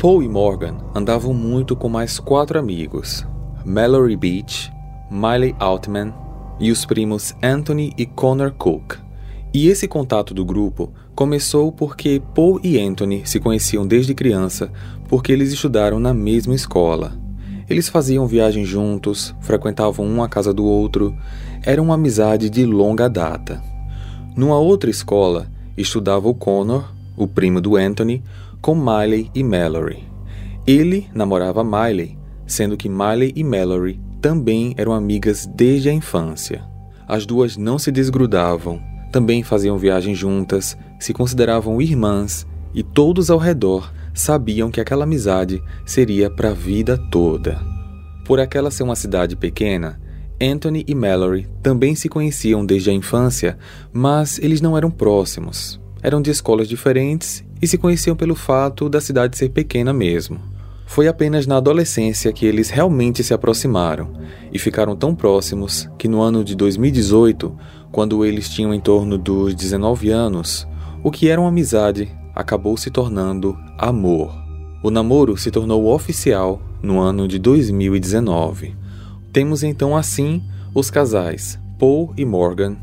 Paul 0.00 0.22
e 0.22 0.28
Morgan 0.30 0.78
andavam 0.94 1.34
muito 1.34 1.76
com 1.76 1.90
mais 1.90 2.18
quatro 2.18 2.58
amigos: 2.58 3.22
Mallory 3.66 4.16
Beach, 4.16 4.72
Miley 5.10 5.54
Altman 5.58 6.14
e 6.58 6.72
os 6.72 6.86
primos 6.86 7.34
Anthony 7.42 7.92
e 7.98 8.06
Connor 8.06 8.54
Cook. 8.54 9.04
E 9.52 9.68
esse 9.68 9.86
contato 9.86 10.34
do 10.34 10.44
grupo 10.44 10.92
começou 11.14 11.70
porque 11.70 12.20
Paul 12.34 12.60
e 12.62 12.78
Anthony 12.78 13.22
se 13.24 13.38
conheciam 13.38 13.86
desde 13.86 14.14
criança 14.14 14.70
porque 15.08 15.32
eles 15.32 15.52
estudaram 15.52 16.00
na 16.00 16.12
mesma 16.12 16.54
escola. 16.54 17.16
Eles 17.68 17.88
faziam 17.88 18.26
viagens 18.26 18.68
juntos, 18.68 19.34
frequentavam 19.40 20.04
um 20.04 20.22
a 20.22 20.28
casa 20.28 20.52
do 20.52 20.64
outro, 20.64 21.16
era 21.62 21.80
uma 21.80 21.94
amizade 21.94 22.50
de 22.50 22.66
longa 22.66 23.08
data. 23.08 23.62
Numa 24.36 24.58
outra 24.58 24.90
escola, 24.90 25.46
estudava 25.76 26.28
o 26.28 26.34
Connor, 26.34 26.92
o 27.16 27.26
primo 27.26 27.60
do 27.60 27.76
Anthony, 27.76 28.22
com 28.60 28.74
Miley 28.74 29.30
e 29.34 29.42
Mallory. 29.42 30.04
Ele 30.66 31.06
namorava 31.14 31.62
Miley, 31.62 32.18
sendo 32.46 32.76
que 32.76 32.88
Miley 32.88 33.32
e 33.36 33.44
Mallory 33.44 34.00
também 34.20 34.74
eram 34.76 34.92
amigas 34.92 35.46
desde 35.46 35.88
a 35.88 35.92
infância. 35.92 36.64
As 37.06 37.24
duas 37.24 37.56
não 37.56 37.78
se 37.78 37.92
desgrudavam 37.92 38.93
também 39.14 39.44
faziam 39.44 39.78
viagens 39.78 40.18
juntas, 40.18 40.76
se 40.98 41.12
consideravam 41.12 41.80
irmãs 41.80 42.44
e 42.74 42.82
todos 42.82 43.30
ao 43.30 43.38
redor 43.38 43.92
sabiam 44.12 44.72
que 44.72 44.80
aquela 44.80 45.04
amizade 45.04 45.62
seria 45.86 46.28
para 46.28 46.48
a 46.48 46.52
vida 46.52 46.98
toda. 47.12 47.60
Por 48.24 48.40
aquela 48.40 48.72
ser 48.72 48.82
uma 48.82 48.96
cidade 48.96 49.36
pequena, 49.36 50.00
Anthony 50.42 50.84
e 50.88 50.96
Mallory 50.96 51.46
também 51.62 51.94
se 51.94 52.08
conheciam 52.08 52.66
desde 52.66 52.90
a 52.90 52.92
infância, 52.92 53.56
mas 53.92 54.40
eles 54.40 54.60
não 54.60 54.76
eram 54.76 54.90
próximos. 54.90 55.80
Eram 56.02 56.20
de 56.20 56.32
escolas 56.32 56.66
diferentes 56.66 57.44
e 57.62 57.68
se 57.68 57.78
conheciam 57.78 58.16
pelo 58.16 58.34
fato 58.34 58.88
da 58.88 59.00
cidade 59.00 59.38
ser 59.38 59.50
pequena 59.50 59.92
mesmo. 59.92 60.40
Foi 60.86 61.06
apenas 61.06 61.46
na 61.46 61.58
adolescência 61.58 62.32
que 62.32 62.46
eles 62.46 62.68
realmente 62.68 63.22
se 63.22 63.32
aproximaram 63.32 64.12
e 64.52 64.58
ficaram 64.58 64.96
tão 64.96 65.14
próximos 65.14 65.88
que 65.96 66.08
no 66.08 66.20
ano 66.20 66.44
de 66.44 66.56
2018 66.56 67.56
quando 67.94 68.24
eles 68.24 68.48
tinham 68.48 68.74
em 68.74 68.80
torno 68.80 69.16
dos 69.16 69.54
19 69.54 70.10
anos, 70.10 70.66
o 71.00 71.12
que 71.12 71.28
era 71.28 71.40
uma 71.40 71.50
amizade 71.50 72.10
acabou 72.34 72.76
se 72.76 72.90
tornando 72.90 73.56
amor. 73.78 74.34
O 74.82 74.90
namoro 74.90 75.36
se 75.36 75.48
tornou 75.48 75.86
oficial 75.86 76.60
no 76.82 76.98
ano 76.98 77.28
de 77.28 77.38
2019. 77.38 78.74
Temos 79.32 79.62
então 79.62 79.96
assim 79.96 80.42
os 80.74 80.90
casais 80.90 81.56
Paul 81.78 82.12
e 82.16 82.24
Morgan, 82.24 82.76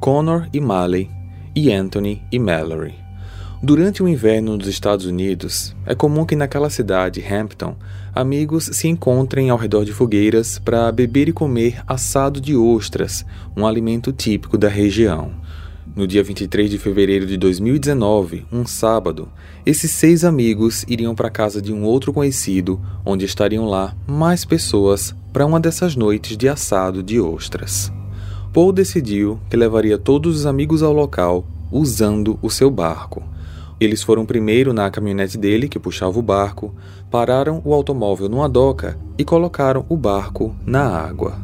Connor 0.00 0.48
e 0.52 0.60
Malley 0.60 1.08
e 1.54 1.72
Anthony 1.72 2.20
e 2.32 2.36
Mallory. 2.36 2.96
Durante 3.62 4.02
o 4.02 4.08
inverno 4.08 4.56
nos 4.56 4.66
Estados 4.66 5.06
Unidos, 5.06 5.76
é 5.86 5.94
comum 5.94 6.26
que 6.26 6.34
naquela 6.34 6.70
cidade, 6.70 7.24
Hampton, 7.24 7.76
amigos 8.16 8.70
se 8.72 8.88
encontrem 8.88 9.50
ao 9.50 9.58
redor 9.58 9.84
de 9.84 9.92
fogueiras 9.92 10.58
para 10.58 10.90
beber 10.90 11.28
e 11.28 11.32
comer 11.32 11.82
assado 11.86 12.40
de 12.40 12.56
ostras, 12.56 13.26
um 13.54 13.66
alimento 13.66 14.10
típico 14.10 14.56
da 14.56 14.68
região. 14.68 15.32
No 15.94 16.06
dia 16.06 16.22
23 16.22 16.70
de 16.70 16.78
fevereiro 16.78 17.26
de 17.26 17.36
2019, 17.36 18.46
um 18.50 18.64
sábado, 18.66 19.28
esses 19.66 19.90
seis 19.90 20.24
amigos 20.24 20.82
iriam 20.88 21.14
para 21.14 21.28
a 21.28 21.30
casa 21.30 21.60
de 21.60 21.74
um 21.74 21.84
outro 21.84 22.10
conhecido, 22.10 22.80
onde 23.04 23.26
estariam 23.26 23.66
lá 23.66 23.94
mais 24.06 24.46
pessoas 24.46 25.14
para 25.30 25.44
uma 25.44 25.60
dessas 25.60 25.94
noites 25.94 26.38
de 26.38 26.48
assado 26.48 27.02
de 27.02 27.20
ostras. 27.20 27.92
Paul 28.50 28.72
decidiu 28.72 29.38
que 29.50 29.56
levaria 29.58 29.98
todos 29.98 30.36
os 30.36 30.46
amigos 30.46 30.82
ao 30.82 30.92
local 30.92 31.46
usando 31.70 32.38
o 32.40 32.48
seu 32.48 32.70
barco 32.70 33.22
eles 33.78 34.02
foram 34.02 34.24
primeiro 34.24 34.72
na 34.72 34.90
caminhonete 34.90 35.36
dele, 35.36 35.68
que 35.68 35.78
puxava 35.78 36.18
o 36.18 36.22
barco, 36.22 36.74
pararam 37.10 37.60
o 37.64 37.74
automóvel 37.74 38.28
numa 38.28 38.48
doca 38.48 38.98
e 39.18 39.24
colocaram 39.24 39.84
o 39.88 39.96
barco 39.96 40.56
na 40.64 40.82
água. 40.82 41.38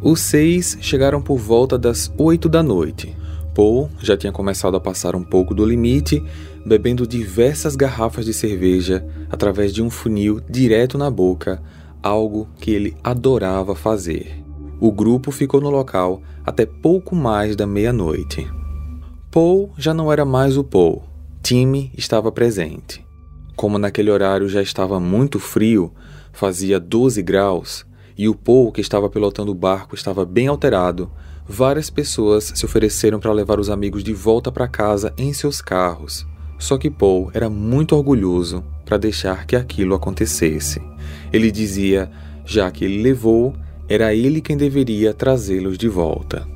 Os 0.00 0.20
seis 0.20 0.78
chegaram 0.80 1.20
por 1.20 1.36
volta 1.36 1.78
das 1.78 2.10
oito 2.16 2.48
da 2.48 2.62
noite. 2.62 3.14
Paul 3.54 3.90
já 4.00 4.16
tinha 4.16 4.32
começado 4.32 4.76
a 4.76 4.80
passar 4.80 5.14
um 5.14 5.22
pouco 5.22 5.54
do 5.54 5.64
limite, 5.64 6.24
bebendo 6.66 7.06
diversas 7.06 7.76
garrafas 7.76 8.24
de 8.24 8.32
cerveja 8.32 9.06
através 9.30 9.72
de 9.72 9.82
um 9.82 9.90
funil 9.90 10.40
direto 10.48 10.96
na 10.96 11.10
boca, 11.10 11.62
algo 12.02 12.48
que 12.58 12.70
ele 12.70 12.96
adorava 13.04 13.74
fazer. 13.74 14.42
O 14.80 14.90
grupo 14.90 15.30
ficou 15.30 15.60
no 15.60 15.70
local 15.70 16.22
até 16.44 16.66
pouco 16.66 17.14
mais 17.14 17.54
da 17.54 17.66
meia-noite. 17.66 18.50
Paul 19.30 19.70
já 19.76 19.92
não 19.92 20.10
era 20.10 20.24
mais 20.24 20.56
o 20.56 20.64
Paul 20.64 21.13
Timmy 21.44 21.92
estava 21.94 22.32
presente. 22.32 23.04
Como 23.54 23.78
naquele 23.78 24.10
horário 24.10 24.48
já 24.48 24.62
estava 24.62 24.98
muito 24.98 25.38
frio, 25.38 25.92
fazia 26.32 26.80
12 26.80 27.22
graus, 27.22 27.84
e 28.16 28.30
o 28.30 28.34
Paul 28.34 28.72
que 28.72 28.80
estava 28.80 29.10
pilotando 29.10 29.52
o 29.52 29.54
barco 29.54 29.94
estava 29.94 30.24
bem 30.24 30.46
alterado, 30.46 31.10
várias 31.46 31.90
pessoas 31.90 32.50
se 32.54 32.64
ofereceram 32.64 33.20
para 33.20 33.30
levar 33.30 33.60
os 33.60 33.68
amigos 33.68 34.02
de 34.02 34.14
volta 34.14 34.50
para 34.50 34.66
casa 34.66 35.12
em 35.18 35.34
seus 35.34 35.60
carros. 35.60 36.26
Só 36.58 36.78
que 36.78 36.90
Paul 36.90 37.30
era 37.34 37.50
muito 37.50 37.94
orgulhoso 37.94 38.64
para 38.82 38.96
deixar 38.96 39.46
que 39.46 39.54
aquilo 39.54 39.94
acontecesse. 39.94 40.80
Ele 41.30 41.50
dizia, 41.50 42.10
já 42.46 42.70
que 42.70 42.86
ele 42.86 43.02
levou, 43.02 43.54
era 43.86 44.14
ele 44.14 44.40
quem 44.40 44.56
deveria 44.56 45.12
trazê-los 45.12 45.76
de 45.76 45.90
volta. 45.90 46.48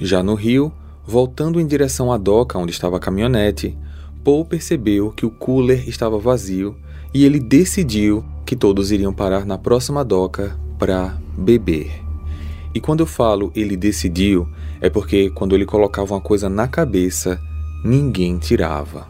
Já 0.00 0.22
no 0.22 0.34
rio, 0.34 0.72
voltando 1.04 1.60
em 1.60 1.66
direção 1.66 2.10
à 2.10 2.16
doca 2.16 2.58
onde 2.58 2.72
estava 2.72 2.96
a 2.96 3.00
caminhonete, 3.00 3.76
Paul 4.24 4.44
percebeu 4.44 5.10
que 5.10 5.26
o 5.26 5.30
cooler 5.30 5.88
estava 5.88 6.18
vazio 6.18 6.76
e 7.12 7.24
ele 7.24 7.40
decidiu 7.40 8.24
que 8.46 8.54
todos 8.54 8.92
iriam 8.92 9.12
parar 9.12 9.44
na 9.44 9.58
próxima 9.58 10.04
doca 10.04 10.56
para 10.78 11.18
beber. 11.36 12.02
E 12.74 12.80
quando 12.80 13.00
eu 13.00 13.06
falo 13.06 13.52
ele 13.54 13.76
decidiu, 13.76 14.48
é 14.80 14.88
porque 14.88 15.30
quando 15.30 15.54
ele 15.54 15.66
colocava 15.66 16.14
uma 16.14 16.20
coisa 16.20 16.48
na 16.48 16.68
cabeça, 16.68 17.40
ninguém 17.84 18.38
tirava. 18.38 19.06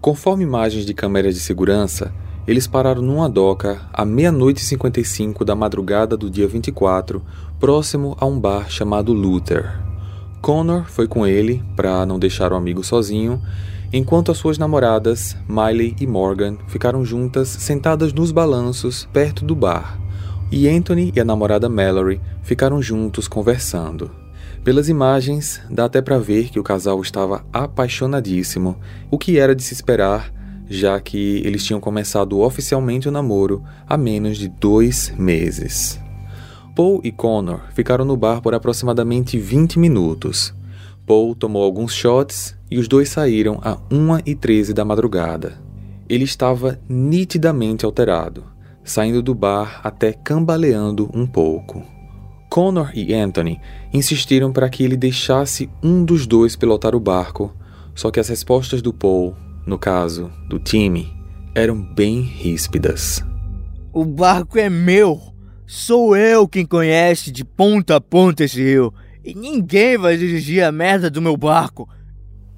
Conforme 0.00 0.44
imagens 0.44 0.84
de 0.84 0.94
câmeras 0.94 1.34
de 1.34 1.40
segurança, 1.40 2.12
eles 2.46 2.66
pararam 2.66 3.02
numa 3.02 3.28
doca 3.28 3.80
à 3.92 4.04
meia-noite 4.04 4.62
e 4.62 4.66
55 4.66 5.44
da 5.44 5.56
madrugada 5.56 6.16
do 6.16 6.30
dia 6.30 6.46
24, 6.46 7.20
próximo 7.58 8.16
a 8.20 8.26
um 8.26 8.38
bar 8.38 8.70
chamado 8.70 9.12
Luther. 9.12 9.80
Connor 10.40 10.84
foi 10.84 11.08
com 11.08 11.26
ele 11.26 11.60
para 11.74 12.06
não 12.06 12.20
deixar 12.20 12.52
o 12.52 12.56
amigo 12.56 12.84
sozinho, 12.84 13.42
enquanto 13.92 14.30
as 14.32 14.38
suas 14.38 14.58
namoradas, 14.58 15.36
Miley 15.48 15.94
e 16.00 16.06
Morgan, 16.06 16.56
ficaram 16.68 17.04
juntas 17.04 17.48
sentadas 17.48 18.12
nos 18.12 18.30
balanços 18.32 19.08
perto 19.12 19.44
do 19.44 19.54
bar. 19.54 19.98
E 20.50 20.68
Anthony 20.68 21.12
e 21.14 21.20
a 21.20 21.24
namorada 21.24 21.68
Mallory 21.68 22.20
ficaram 22.42 22.80
juntos 22.80 23.26
conversando. 23.26 24.10
Pelas 24.62 24.88
imagens, 24.88 25.60
dá 25.70 25.84
até 25.84 26.02
para 26.02 26.18
ver 26.18 26.48
que 26.48 26.58
o 26.58 26.62
casal 26.62 27.00
estava 27.00 27.44
apaixonadíssimo, 27.52 28.76
o 29.10 29.18
que 29.18 29.38
era 29.38 29.54
de 29.54 29.62
se 29.62 29.74
esperar, 29.74 30.32
já 30.68 30.98
que 31.00 31.40
eles 31.44 31.64
tinham 31.64 31.80
começado 31.80 32.40
oficialmente 32.40 33.08
o 33.08 33.12
namoro 33.12 33.62
há 33.86 33.96
menos 33.96 34.38
de 34.38 34.48
dois 34.48 35.12
meses. 35.16 36.00
Paul 36.74 37.00
e 37.04 37.12
Connor 37.12 37.60
ficaram 37.74 38.04
no 38.04 38.16
bar 38.16 38.40
por 38.42 38.54
aproximadamente 38.54 39.38
20 39.38 39.78
minutos. 39.78 40.52
Paul 41.06 41.34
tomou 41.34 41.62
alguns 41.62 41.94
shots 41.94 42.55
e 42.70 42.78
os 42.78 42.88
dois 42.88 43.08
saíram 43.08 43.58
a 43.62 43.76
1h13 43.90 44.72
da 44.72 44.84
madrugada. 44.84 45.60
Ele 46.08 46.24
estava 46.24 46.78
nitidamente 46.88 47.84
alterado, 47.84 48.44
saindo 48.84 49.22
do 49.22 49.34
bar 49.34 49.80
até 49.82 50.12
cambaleando 50.12 51.10
um 51.14 51.26
pouco. 51.26 51.82
Connor 52.48 52.90
e 52.94 53.12
Anthony 53.12 53.60
insistiram 53.92 54.52
para 54.52 54.68
que 54.68 54.82
ele 54.82 54.96
deixasse 54.96 55.68
um 55.82 56.04
dos 56.04 56.26
dois 56.26 56.56
pilotar 56.56 56.94
o 56.94 57.00
barco, 57.00 57.54
só 57.94 58.10
que 58.10 58.20
as 58.20 58.28
respostas 58.28 58.80
do 58.80 58.92
Paul, 58.92 59.34
no 59.66 59.78
caso 59.78 60.30
do 60.48 60.58
time, 60.58 61.12
eram 61.54 61.80
bem 61.80 62.20
ríspidas. 62.20 63.24
O 63.92 64.04
barco 64.04 64.58
é 64.58 64.68
meu! 64.68 65.20
Sou 65.66 66.16
eu 66.16 66.46
quem 66.46 66.64
conhece 66.64 67.32
de 67.32 67.44
ponta 67.44 67.96
a 67.96 68.00
ponta 68.00 68.44
esse 68.44 68.62
rio. 68.62 68.94
E 69.24 69.34
ninguém 69.34 69.98
vai 69.98 70.16
dirigir 70.16 70.62
a 70.62 70.70
merda 70.70 71.10
do 71.10 71.20
meu 71.20 71.36
barco. 71.36 71.88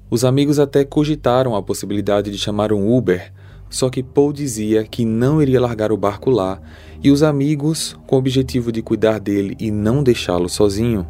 Os 0.09 0.25
amigos 0.25 0.59
até 0.59 0.83
cogitaram 0.83 1.55
a 1.55 1.61
possibilidade 1.61 2.31
de 2.31 2.37
chamar 2.37 2.73
um 2.73 2.95
Uber, 2.95 3.31
só 3.69 3.89
que 3.89 4.01
Paul 4.01 4.33
dizia 4.33 4.83
que 4.83 5.05
não 5.05 5.41
iria 5.41 5.61
largar 5.61 5.91
o 5.91 5.97
barco 5.97 6.31
lá, 6.31 6.59
e 7.03 7.11
os 7.11 7.21
amigos, 7.21 7.95
com 8.07 8.15
o 8.15 8.19
objetivo 8.19 8.71
de 8.71 8.81
cuidar 8.81 9.19
dele 9.19 9.55
e 9.59 9.69
não 9.69 10.03
deixá-lo 10.03 10.49
sozinho, 10.49 11.07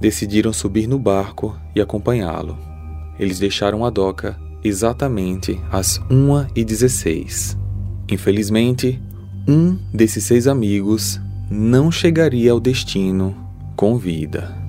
decidiram 0.00 0.52
subir 0.52 0.88
no 0.88 0.98
barco 0.98 1.56
e 1.76 1.80
acompanhá-lo. 1.80 2.58
Eles 3.18 3.38
deixaram 3.38 3.84
a 3.84 3.90
doca 3.90 4.36
exatamente 4.64 5.60
às 5.70 6.00
1h16. 6.10 7.56
Infelizmente, 8.10 9.00
um 9.46 9.78
desses 9.94 10.24
seis 10.24 10.48
amigos 10.48 11.20
não 11.48 11.90
chegaria 11.90 12.50
ao 12.50 12.58
destino 12.58 13.36
com 13.76 13.96
vida. 13.96 14.59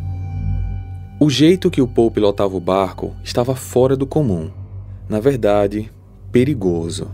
O 1.24 1.30
jeito 1.30 1.70
que 1.70 1.84
o 1.84 1.88
Paul 1.88 2.10
pilotava 2.10 2.58
o 2.58 2.60
barco 2.60 3.13
estava 3.24 3.54
fora 3.54 3.96
do 3.96 4.08
comum. 4.08 4.50
Na 5.08 5.20
verdade, 5.20 5.92
perigoso. 6.32 7.12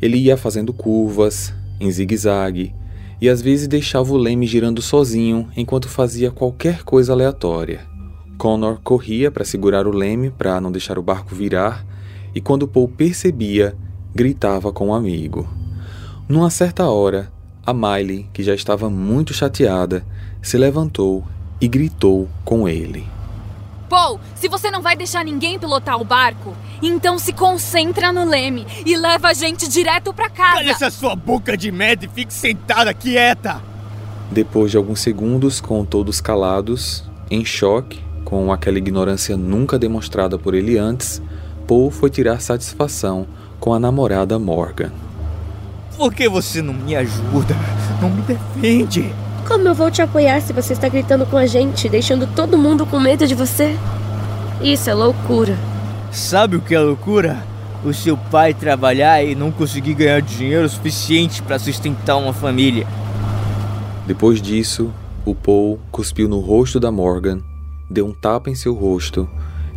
Ele 0.00 0.16
ia 0.16 0.38
fazendo 0.38 0.72
curvas, 0.72 1.52
em 1.78 1.90
zigue-zague, 1.90 2.74
e 3.20 3.28
às 3.28 3.42
vezes 3.42 3.68
deixava 3.68 4.10
o 4.10 4.16
leme 4.16 4.46
girando 4.46 4.80
sozinho 4.80 5.50
enquanto 5.54 5.86
fazia 5.86 6.30
qualquer 6.30 6.82
coisa 6.82 7.12
aleatória. 7.12 7.80
Connor 8.38 8.80
corria 8.82 9.30
para 9.30 9.44
segurar 9.44 9.86
o 9.86 9.94
leme 9.94 10.30
para 10.30 10.58
não 10.58 10.72
deixar 10.72 10.98
o 10.98 11.02
barco 11.02 11.34
virar, 11.34 11.84
e 12.34 12.40
quando 12.40 12.66
Paul 12.66 12.88
percebia, 12.88 13.76
gritava 14.14 14.72
com 14.72 14.86
o 14.86 14.88
um 14.88 14.94
amigo. 14.94 15.46
Numa 16.26 16.48
certa 16.48 16.88
hora, 16.88 17.30
a 17.66 17.74
Miley, 17.74 18.30
que 18.32 18.42
já 18.42 18.54
estava 18.54 18.88
muito 18.88 19.34
chateada, 19.34 20.06
se 20.40 20.56
levantou 20.56 21.22
e 21.60 21.68
gritou 21.68 22.30
com 22.42 22.66
ele. 22.66 23.14
Paul, 23.88 24.20
se 24.34 24.48
você 24.48 24.70
não 24.70 24.82
vai 24.82 24.96
deixar 24.96 25.24
ninguém 25.24 25.58
pilotar 25.58 26.00
o 26.00 26.04
barco, 26.04 26.54
então 26.82 27.18
se 27.18 27.32
concentra 27.32 28.12
no 28.12 28.24
leme 28.24 28.66
e 28.84 28.96
leva 28.96 29.28
a 29.28 29.34
gente 29.34 29.68
direto 29.68 30.12
para 30.12 30.28
casa. 30.28 30.58
Cala 30.58 30.70
essa 30.70 30.90
sua 30.90 31.16
boca 31.16 31.56
de 31.56 31.70
merda 31.70 32.04
e 32.04 32.08
fique 32.08 32.32
sentada 32.32 32.92
quieta. 32.92 33.62
Depois 34.30 34.70
de 34.70 34.76
alguns 34.76 35.00
segundos, 35.00 35.60
com 35.60 35.84
todos 35.84 36.20
calados, 36.20 37.04
em 37.30 37.44
choque, 37.44 38.00
com 38.24 38.52
aquela 38.52 38.78
ignorância 38.78 39.36
nunca 39.36 39.78
demonstrada 39.78 40.36
por 40.36 40.54
ele 40.54 40.76
antes, 40.76 41.22
Paul 41.66 41.90
foi 41.90 42.10
tirar 42.10 42.40
satisfação 42.40 43.26
com 43.60 43.72
a 43.72 43.78
namorada 43.78 44.38
Morgan. 44.38 44.92
Por 45.96 46.12
que 46.12 46.28
você 46.28 46.60
não 46.60 46.74
me 46.74 46.94
ajuda? 46.94 47.56
Não 48.02 48.10
me 48.10 48.22
defende? 48.22 49.12
Como 49.46 49.68
eu 49.68 49.74
vou 49.74 49.92
te 49.92 50.02
apoiar 50.02 50.40
se 50.40 50.52
você 50.52 50.72
está 50.72 50.88
gritando 50.88 51.24
com 51.24 51.36
a 51.36 51.46
gente, 51.46 51.88
deixando 51.88 52.26
todo 52.34 52.58
mundo 52.58 52.84
com 52.84 52.98
medo 52.98 53.28
de 53.28 53.34
você? 53.34 53.76
Isso 54.60 54.90
é 54.90 54.94
loucura. 54.94 55.56
Sabe 56.10 56.56
o 56.56 56.60
que 56.60 56.74
é 56.74 56.80
loucura? 56.80 57.44
O 57.84 57.94
seu 57.94 58.16
pai 58.16 58.52
trabalhar 58.52 59.22
e 59.22 59.36
não 59.36 59.52
conseguir 59.52 59.94
ganhar 59.94 60.20
dinheiro 60.20 60.68
suficiente 60.68 61.42
para 61.42 61.60
sustentar 61.60 62.16
uma 62.16 62.32
família. 62.32 62.88
Depois 64.04 64.42
disso, 64.42 64.92
o 65.24 65.32
Paul 65.32 65.78
cuspiu 65.92 66.28
no 66.28 66.40
rosto 66.40 66.80
da 66.80 66.90
Morgan, 66.90 67.40
deu 67.88 68.04
um 68.04 68.12
tapa 68.12 68.50
em 68.50 68.54
seu 68.56 68.74
rosto 68.74 69.28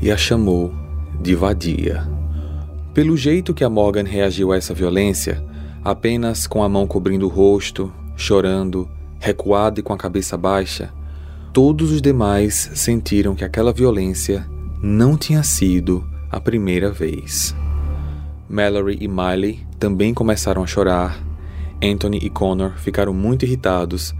e 0.02 0.10
a 0.10 0.18
chamou 0.18 0.74
de 1.22 1.36
vadia. 1.36 2.08
Pelo 2.92 3.16
jeito 3.16 3.54
que 3.54 3.64
a 3.64 3.70
Morgan 3.70 4.04
reagiu 4.04 4.52
a 4.52 4.58
essa 4.58 4.74
violência, 4.74 5.44
apenas 5.84 6.48
com 6.48 6.64
a 6.64 6.70
mão 6.70 6.88
cobrindo 6.88 7.28
o 7.28 7.30
rosto, 7.30 7.94
chorando, 8.16 8.90
recuado 9.20 9.80
e 9.80 9.84
com 9.84 9.94
a 9.94 9.98
cabeça 9.98 10.38
baixa, 10.38 10.92
todos 11.52 11.92
os 11.92 12.02
demais 12.02 12.72
sentiram 12.74 13.36
que 13.36 13.44
aquela 13.44 13.74
violência 13.74 14.48
não 14.82 15.18
tinha 15.18 15.44
sido 15.44 16.08
a 16.32 16.40
primeira 16.40 16.92
vez. 16.92 17.56
Mallory 18.50 18.98
e 19.02 19.08
Miley 19.08 19.60
também 19.78 20.14
começaram 20.14 20.64
a 20.64 20.68
chorar. 20.68 21.20
Anthony 21.84 22.18
e 22.18 22.30
Connor 22.30 22.78
ficaram 22.78 23.14
muito 23.14 23.46
irritados 23.46 24.14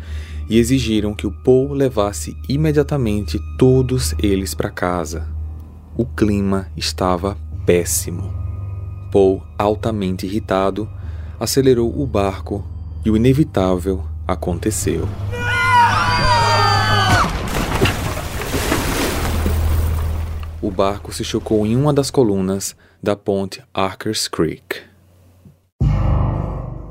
e 0.50 0.58
exigiram 0.58 1.14
que 1.14 1.28
o 1.28 1.32
Paul 1.32 1.74
levasse 1.74 2.36
imediatamente 2.48 3.40
todos 3.58 4.14
eles 4.22 4.54
para 4.54 4.70
casa. 4.70 5.28
O 5.96 6.06
clima 6.06 6.68
estava 6.76 7.38
péssimo. 7.66 8.34
Paul, 9.12 9.44
altamente 9.58 10.26
irritado, 10.26 10.90
acelerou 11.40 12.02
o 12.02 12.06
barco 12.06 12.66
e 13.04 13.10
o 13.10 13.18
inevitável 13.18 14.04
aconteceu. 14.32 15.08
O 20.62 20.70
barco 20.70 21.14
se 21.14 21.24
chocou 21.24 21.66
em 21.66 21.76
uma 21.76 21.94
das 21.94 22.12
colunas 22.12 22.76
da 23.02 23.16
ponte 23.16 23.64
Archer's 23.74 24.28
Creek. 24.28 24.82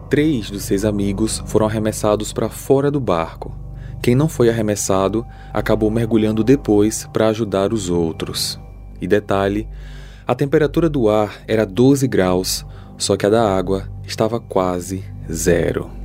Três 0.09 0.51
dos 0.51 0.62
seis 0.62 0.85
amigos 0.85 1.42
foram 1.46 1.66
arremessados 1.66 2.33
para 2.33 2.48
fora 2.48 2.90
do 2.90 2.98
barco. 2.98 3.55
Quem 4.03 4.14
não 4.14 4.29
foi 4.29 4.48
arremessado 4.48 5.24
acabou 5.53 5.90
mergulhando 5.90 6.42
depois 6.42 7.07
para 7.12 7.29
ajudar 7.29 7.74
os 7.74 7.90
outros. 7.90 8.59
E 9.01 9.07
detalhe: 9.07 9.68
a 10.27 10.35
temperatura 10.35 10.88
do 10.88 11.09
ar 11.09 11.42
era 11.46 11.66
12 11.66 12.09
graus, 12.09 12.64
só 12.96 13.16
que 13.16 13.27
a 13.27 13.31
da 13.31 13.55
água 13.55 13.88
estava 14.03 14.40
quase 14.40 15.05
zero. 15.31 15.97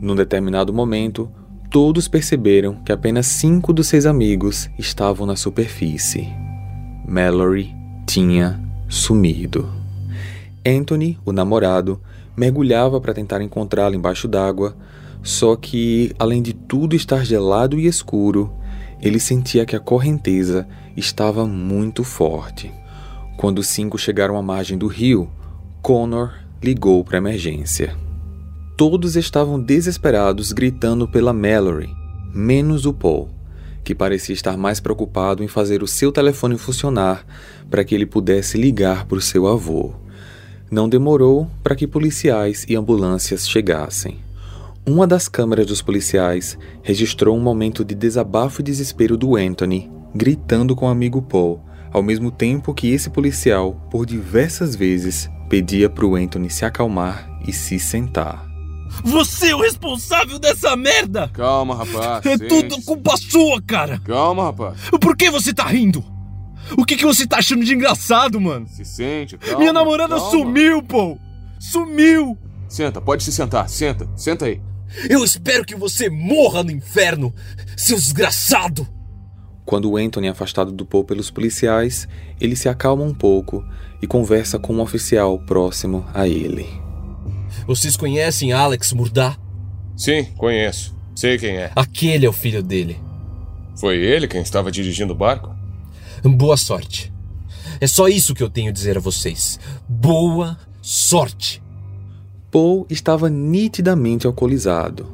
Num 0.00 0.14
determinado 0.14 0.72
momento, 0.72 1.30
todos 1.70 2.06
perceberam 2.06 2.74
que 2.84 2.92
apenas 2.92 3.26
cinco 3.26 3.72
dos 3.72 3.86
seis 3.86 4.04
amigos 4.04 4.68
estavam 4.78 5.26
na 5.26 5.36
superfície. 5.36 6.28
Mallory 7.08 7.74
tinha 8.06 8.60
sumido. 8.88 9.68
Anthony, 10.66 11.18
o 11.24 11.32
namorado, 11.32 12.00
mergulhava 12.36 13.00
para 13.00 13.14
tentar 13.14 13.40
encontrá-la 13.40 13.96
embaixo 13.96 14.28
d'água, 14.28 14.76
só 15.22 15.56
que, 15.56 16.12
além 16.18 16.42
de 16.42 16.52
tudo 16.52 16.94
estar 16.94 17.24
gelado 17.24 17.78
e 17.78 17.86
escuro, 17.86 18.52
ele 19.00 19.18
sentia 19.18 19.64
que 19.64 19.74
a 19.74 19.80
correnteza 19.80 20.68
estava 20.96 21.46
muito 21.46 22.04
forte. 22.04 22.72
Quando 23.36 23.58
os 23.60 23.66
cinco 23.66 23.98
chegaram 23.98 24.36
à 24.36 24.42
margem 24.42 24.76
do 24.76 24.86
rio, 24.86 25.30
Connor 25.82 26.32
ligou 26.62 27.04
para 27.04 27.16
a 27.16 27.18
emergência. 27.18 28.05
Todos 28.76 29.16
estavam 29.16 29.58
desesperados 29.58 30.52
gritando 30.52 31.08
pela 31.08 31.32
Mallory, 31.32 31.88
menos 32.34 32.84
o 32.84 32.92
Paul, 32.92 33.30
que 33.82 33.94
parecia 33.94 34.34
estar 34.34 34.58
mais 34.58 34.80
preocupado 34.80 35.42
em 35.42 35.48
fazer 35.48 35.82
o 35.82 35.86
seu 35.86 36.12
telefone 36.12 36.58
funcionar 36.58 37.24
para 37.70 37.82
que 37.82 37.94
ele 37.94 38.04
pudesse 38.04 38.58
ligar 38.58 39.06
para 39.06 39.16
o 39.16 39.20
seu 39.20 39.46
avô. 39.46 39.94
Não 40.70 40.90
demorou 40.90 41.50
para 41.62 41.74
que 41.74 41.86
policiais 41.86 42.66
e 42.68 42.76
ambulâncias 42.76 43.48
chegassem. 43.48 44.18
Uma 44.84 45.06
das 45.06 45.26
câmeras 45.26 45.64
dos 45.64 45.80
policiais 45.80 46.58
registrou 46.82 47.34
um 47.34 47.40
momento 47.40 47.82
de 47.82 47.94
desabafo 47.94 48.60
e 48.60 48.64
desespero 48.64 49.16
do 49.16 49.36
Anthony, 49.36 49.90
gritando 50.14 50.76
com 50.76 50.84
o 50.84 50.90
amigo 50.90 51.22
Paul, 51.22 51.62
ao 51.90 52.02
mesmo 52.02 52.30
tempo 52.30 52.74
que 52.74 52.90
esse 52.92 53.08
policial, 53.08 53.88
por 53.90 54.04
diversas 54.04 54.76
vezes, 54.76 55.30
pedia 55.48 55.88
para 55.88 56.04
o 56.04 56.14
Anthony 56.14 56.50
se 56.50 56.66
acalmar 56.66 57.40
e 57.48 57.54
se 57.54 57.78
sentar. 57.78 58.55
Você 59.04 59.50
é 59.50 59.54
o 59.54 59.60
responsável 59.60 60.38
dessa 60.38 60.76
merda! 60.76 61.28
Calma, 61.32 61.74
rapaz. 61.74 62.26
É 62.26 62.36
sente. 62.36 62.48
tudo 62.48 62.82
culpa 62.82 63.16
sua, 63.16 63.62
cara! 63.62 64.00
Calma, 64.00 64.44
rapaz. 64.44 64.78
Por 65.00 65.16
que 65.16 65.30
você 65.30 65.52
tá 65.52 65.64
rindo? 65.64 66.04
O 66.76 66.84
que, 66.84 66.96
que 66.96 67.04
você 67.04 67.26
tá 67.26 67.38
achando 67.38 67.64
de 67.64 67.74
engraçado, 67.74 68.40
mano? 68.40 68.66
Se 68.66 68.84
sente, 68.84 69.38
calma. 69.38 69.58
Minha 69.58 69.72
namorada 69.72 70.16
calma. 70.16 70.30
sumiu, 70.30 70.82
pô! 70.82 71.18
Sumiu! 71.58 72.36
Senta, 72.68 73.00
pode 73.00 73.22
se 73.22 73.32
sentar. 73.32 73.68
Senta, 73.68 74.08
senta 74.16 74.46
aí. 74.46 74.60
Eu 75.08 75.24
espero 75.24 75.64
que 75.64 75.74
você 75.74 76.08
morra 76.08 76.62
no 76.62 76.70
inferno, 76.70 77.34
seu 77.76 77.96
desgraçado! 77.96 78.86
Quando 79.64 79.90
o 79.90 79.96
Anthony 79.96 80.28
é 80.28 80.30
afastado 80.30 80.70
do 80.70 80.86
Paul 80.86 81.04
pelos 81.04 81.30
policiais, 81.30 82.06
ele 82.40 82.54
se 82.54 82.68
acalma 82.68 83.02
um 83.02 83.12
pouco 83.12 83.64
e 84.00 84.06
conversa 84.06 84.58
com 84.58 84.74
um 84.74 84.80
oficial 84.80 85.38
próximo 85.40 86.06
a 86.14 86.28
ele. 86.28 86.85
Vocês 87.66 87.96
conhecem 87.96 88.52
Alex 88.52 88.92
Murdá? 88.92 89.36
Sim, 89.96 90.24
conheço. 90.36 90.94
Sei 91.16 91.36
quem 91.36 91.56
é. 91.56 91.72
Aquele 91.74 92.26
é 92.26 92.28
o 92.28 92.32
filho 92.32 92.62
dele. 92.62 93.00
Foi 93.74 93.96
ele 93.96 94.28
quem 94.28 94.40
estava 94.40 94.70
dirigindo 94.70 95.12
o 95.12 95.16
barco? 95.16 95.54
Boa 96.22 96.56
sorte. 96.56 97.12
É 97.80 97.86
só 97.86 98.08
isso 98.08 98.34
que 98.34 98.42
eu 98.42 98.48
tenho 98.48 98.70
a 98.70 98.72
dizer 98.72 98.96
a 98.96 99.00
vocês. 99.00 99.58
Boa 99.88 100.56
sorte. 100.80 101.62
Paul 102.50 102.86
estava 102.88 103.28
nitidamente 103.28 104.26
alcoolizado. 104.26 105.06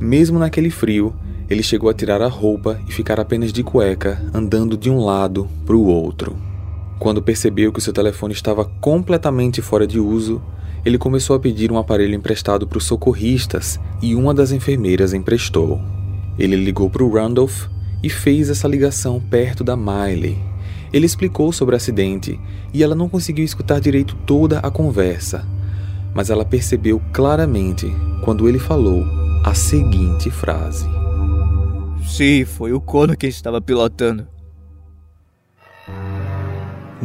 Mesmo 0.00 0.38
naquele 0.38 0.70
frio, 0.70 1.14
ele 1.50 1.62
chegou 1.62 1.90
a 1.90 1.94
tirar 1.94 2.22
a 2.22 2.28
roupa 2.28 2.80
e 2.88 2.92
ficar 2.92 3.18
apenas 3.18 3.52
de 3.52 3.62
cueca, 3.62 4.22
andando 4.32 4.76
de 4.76 4.88
um 4.88 5.04
lado 5.04 5.48
para 5.64 5.76
o 5.76 5.86
outro. 5.86 6.36
Quando 6.98 7.22
percebeu 7.22 7.72
que 7.72 7.80
seu 7.80 7.92
telefone 7.92 8.32
estava 8.32 8.64
completamente 8.64 9.60
fora 9.60 9.86
de 9.86 10.00
uso, 10.00 10.42
ele 10.84 10.98
começou 10.98 11.34
a 11.36 11.40
pedir 11.40 11.70
um 11.70 11.78
aparelho 11.78 12.14
emprestado 12.14 12.66
para 12.66 12.78
os 12.78 12.84
socorristas 12.84 13.78
e 14.00 14.14
uma 14.14 14.32
das 14.32 14.52
enfermeiras 14.52 15.12
emprestou. 15.12 15.80
Ele 16.38 16.56
ligou 16.56 16.88
para 16.88 17.02
o 17.02 17.12
Randolph 17.12 17.66
e 18.02 18.08
fez 18.08 18.50
essa 18.50 18.68
ligação 18.68 19.20
perto 19.20 19.64
da 19.64 19.76
Miley. 19.76 20.38
Ele 20.92 21.04
explicou 21.04 21.52
sobre 21.52 21.74
o 21.74 21.76
acidente 21.76 22.38
e 22.72 22.82
ela 22.82 22.94
não 22.94 23.08
conseguiu 23.08 23.44
escutar 23.44 23.80
direito 23.80 24.14
toda 24.24 24.60
a 24.60 24.70
conversa, 24.70 25.44
mas 26.14 26.30
ela 26.30 26.44
percebeu 26.44 27.02
claramente 27.12 27.86
quando 28.24 28.48
ele 28.48 28.58
falou 28.58 29.04
a 29.44 29.54
seguinte 29.54 30.30
frase: 30.30 30.86
Sim, 32.06 32.44
foi 32.44 32.72
o 32.72 32.80
Kono 32.80 33.16
quem 33.16 33.28
estava 33.28 33.60
pilotando. 33.60 34.35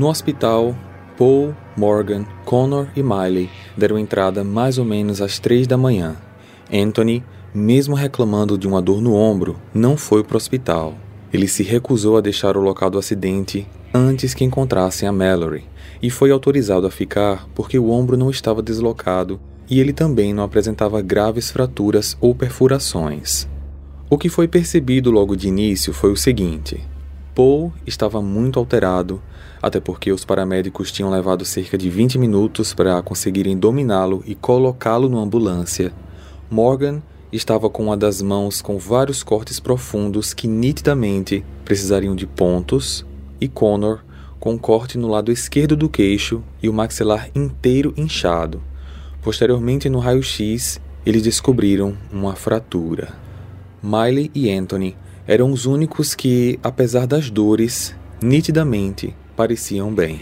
No 0.01 0.09
hospital, 0.09 0.75
Paul, 1.15 1.53
Morgan, 1.77 2.25
Connor 2.43 2.87
e 2.95 3.03
Miley 3.03 3.51
deram 3.77 3.99
entrada 3.99 4.43
mais 4.43 4.79
ou 4.79 4.83
menos 4.83 5.21
às 5.21 5.37
três 5.37 5.67
da 5.67 5.77
manhã. 5.77 6.15
Anthony, 6.73 7.23
mesmo 7.53 7.93
reclamando 7.93 8.57
de 8.57 8.67
uma 8.67 8.81
dor 8.81 8.99
no 8.99 9.13
ombro, 9.13 9.57
não 9.71 9.95
foi 9.95 10.23
para 10.23 10.33
o 10.33 10.37
hospital. 10.37 10.95
Ele 11.31 11.47
se 11.47 11.61
recusou 11.61 12.17
a 12.17 12.21
deixar 12.21 12.57
o 12.57 12.61
local 12.61 12.89
do 12.89 12.97
acidente 12.97 13.67
antes 13.93 14.33
que 14.33 14.43
encontrassem 14.43 15.07
a 15.07 15.11
Mallory 15.11 15.65
e 16.01 16.09
foi 16.09 16.31
autorizado 16.31 16.87
a 16.87 16.89
ficar 16.89 17.47
porque 17.53 17.77
o 17.77 17.91
ombro 17.91 18.17
não 18.17 18.31
estava 18.31 18.63
deslocado 18.63 19.39
e 19.69 19.79
ele 19.79 19.93
também 19.93 20.33
não 20.33 20.43
apresentava 20.43 20.99
graves 20.99 21.51
fraturas 21.51 22.17
ou 22.19 22.33
perfurações. 22.33 23.47
O 24.09 24.17
que 24.17 24.29
foi 24.29 24.47
percebido 24.47 25.11
logo 25.11 25.35
de 25.35 25.47
início 25.47 25.93
foi 25.93 26.11
o 26.11 26.17
seguinte: 26.17 26.81
Paul 27.35 27.71
estava 27.85 28.19
muito 28.19 28.57
alterado, 28.57 29.21
até 29.61 29.79
porque 29.79 30.11
os 30.11 30.25
paramédicos 30.25 30.91
tinham 30.91 31.11
levado 31.11 31.45
cerca 31.45 31.77
de 31.77 31.89
20 31.89 32.17
minutos 32.17 32.73
para 32.73 33.01
conseguirem 33.01 33.57
dominá-lo 33.57 34.23
e 34.25 34.33
colocá-lo 34.33 35.07
numa 35.07 35.23
ambulância. 35.23 35.93
Morgan 36.49 37.01
estava 37.31 37.69
com 37.69 37.83
uma 37.83 37.95
das 37.95 38.21
mãos 38.21 38.61
com 38.61 38.77
vários 38.77 39.23
cortes 39.23 39.59
profundos 39.59 40.33
que 40.33 40.47
nitidamente 40.47 41.45
precisariam 41.63 42.15
de 42.15 42.25
pontos, 42.25 43.05
e 43.39 43.47
Connor 43.47 44.01
com 44.39 44.53
um 44.53 44.57
corte 44.57 44.97
no 44.97 45.07
lado 45.07 45.31
esquerdo 45.31 45.75
do 45.75 45.87
queixo 45.87 46.43
e 46.61 46.67
o 46.67 46.73
maxilar 46.73 47.29
inteiro 47.33 47.93
inchado. 47.95 48.61
Posteriormente, 49.21 49.87
no 49.87 49.99
raio-x, 49.99 50.81
eles 51.05 51.21
descobriram 51.21 51.95
uma 52.11 52.35
fratura. 52.35 53.13
Miley 53.81 54.31
e 54.33 54.51
Anthony 54.51 54.95
eram 55.27 55.51
os 55.51 55.65
únicos 55.65 56.15
que, 56.15 56.59
apesar 56.63 57.05
das 57.05 57.29
dores, 57.29 57.95
nitidamente 58.21 59.15
pareciam 59.35 59.93
bem. 59.93 60.21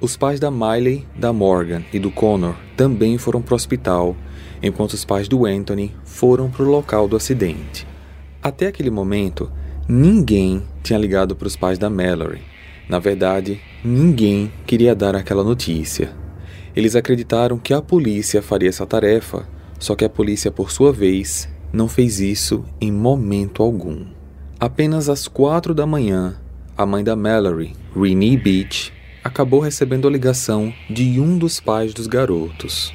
Os 0.00 0.16
pais 0.16 0.40
da 0.40 0.50
Miley, 0.50 1.06
da 1.16 1.32
Morgan 1.32 1.82
e 1.92 1.98
do 1.98 2.10
Connor 2.10 2.56
também 2.76 3.18
foram 3.18 3.40
para 3.40 3.52
o 3.52 3.56
hospital, 3.56 4.16
enquanto 4.62 4.94
os 4.94 5.04
pais 5.04 5.28
do 5.28 5.46
Anthony 5.46 5.94
foram 6.04 6.50
para 6.50 6.64
o 6.64 6.68
local 6.68 7.06
do 7.06 7.16
acidente. 7.16 7.86
Até 8.42 8.66
aquele 8.66 8.90
momento, 8.90 9.50
ninguém 9.88 10.62
tinha 10.82 10.98
ligado 10.98 11.36
para 11.36 11.46
os 11.46 11.54
pais 11.54 11.78
da 11.78 11.88
Mallory. 11.88 12.42
Na 12.88 12.98
verdade, 12.98 13.60
ninguém 13.84 14.52
queria 14.66 14.94
dar 14.94 15.14
aquela 15.14 15.44
notícia. 15.44 16.12
Eles 16.74 16.96
acreditaram 16.96 17.58
que 17.58 17.72
a 17.72 17.80
polícia 17.80 18.42
faria 18.42 18.68
essa 18.68 18.84
tarefa, 18.84 19.46
só 19.78 19.94
que 19.94 20.04
a 20.04 20.08
polícia, 20.08 20.50
por 20.50 20.72
sua 20.72 20.92
vez, 20.92 21.48
não 21.72 21.86
fez 21.86 22.18
isso 22.18 22.64
em 22.80 22.90
momento 22.90 23.62
algum. 23.62 24.04
Apenas 24.58 25.08
às 25.08 25.28
quatro 25.28 25.74
da 25.74 25.86
manhã, 25.86 26.36
a 26.76 26.84
mãe 26.84 27.04
da 27.04 27.14
Mallory, 27.14 27.74
Renee 27.94 28.38
Beach, 28.38 28.90
acabou 29.22 29.60
recebendo 29.60 30.08
a 30.08 30.10
ligação 30.10 30.72
de 30.88 31.20
um 31.20 31.36
dos 31.36 31.60
pais 31.60 31.92
dos 31.92 32.06
garotos. 32.06 32.92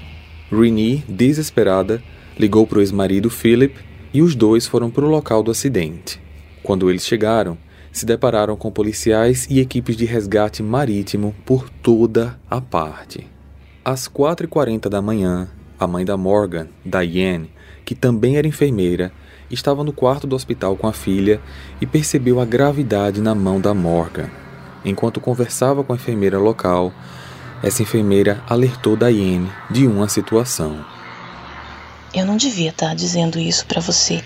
Renee, 0.51 1.03
desesperada, 1.07 2.01
ligou 2.37 2.65
para 2.65 2.79
o 2.79 2.81
ex-marido 2.81 3.29
Philip 3.29 3.75
e 4.11 4.23
os 4.23 4.33
dois 4.33 4.65
foram 4.65 4.89
para 4.89 5.05
o 5.05 5.09
local 5.09 5.43
do 5.43 5.51
acidente. 5.51 6.19
Quando 6.63 6.89
eles 6.89 7.05
chegaram, 7.05 7.59
se 7.91 8.07
depararam 8.07 8.55
com 8.55 8.71
policiais 8.71 9.45
e 9.51 9.59
equipes 9.59 9.95
de 9.95 10.05
resgate 10.05 10.63
marítimo 10.63 11.35
por 11.45 11.69
toda 11.69 12.39
a 12.49 12.59
parte. 12.59 13.27
Às 13.85 14.07
4h40 14.07 14.89
da 14.89 15.01
manhã, 15.01 15.47
a 15.79 15.85
mãe 15.85 16.03
da 16.03 16.17
Morgan, 16.17 16.69
Diane, 16.83 17.51
que 17.85 17.93
também 17.93 18.35
era 18.35 18.47
enfermeira, 18.47 19.11
estava 19.51 19.83
no 19.83 19.93
quarto 19.93 20.25
do 20.25 20.35
hospital 20.35 20.75
com 20.75 20.87
a 20.87 20.93
filha 20.93 21.39
e 21.79 21.85
percebeu 21.85 22.39
a 22.39 22.45
gravidade 22.45 23.21
na 23.21 23.35
mão 23.35 23.61
da 23.61 23.75
Morgan. 23.75 24.46
Enquanto 24.85 25.19
conversava 25.19 25.83
com 25.83 25.93
a 25.93 25.95
enfermeira 25.95 26.37
local, 26.37 26.93
essa 27.63 27.81
enfermeira 27.81 28.43
alertou 28.47 28.95
Diane 28.95 29.51
de 29.69 29.87
uma 29.87 30.07
situação. 30.07 30.85
Eu 32.13 32.25
não 32.25 32.37
devia 32.37 32.69
estar 32.69 32.95
dizendo 32.95 33.39
isso 33.39 33.65
para 33.65 33.81
você, 33.81 34.23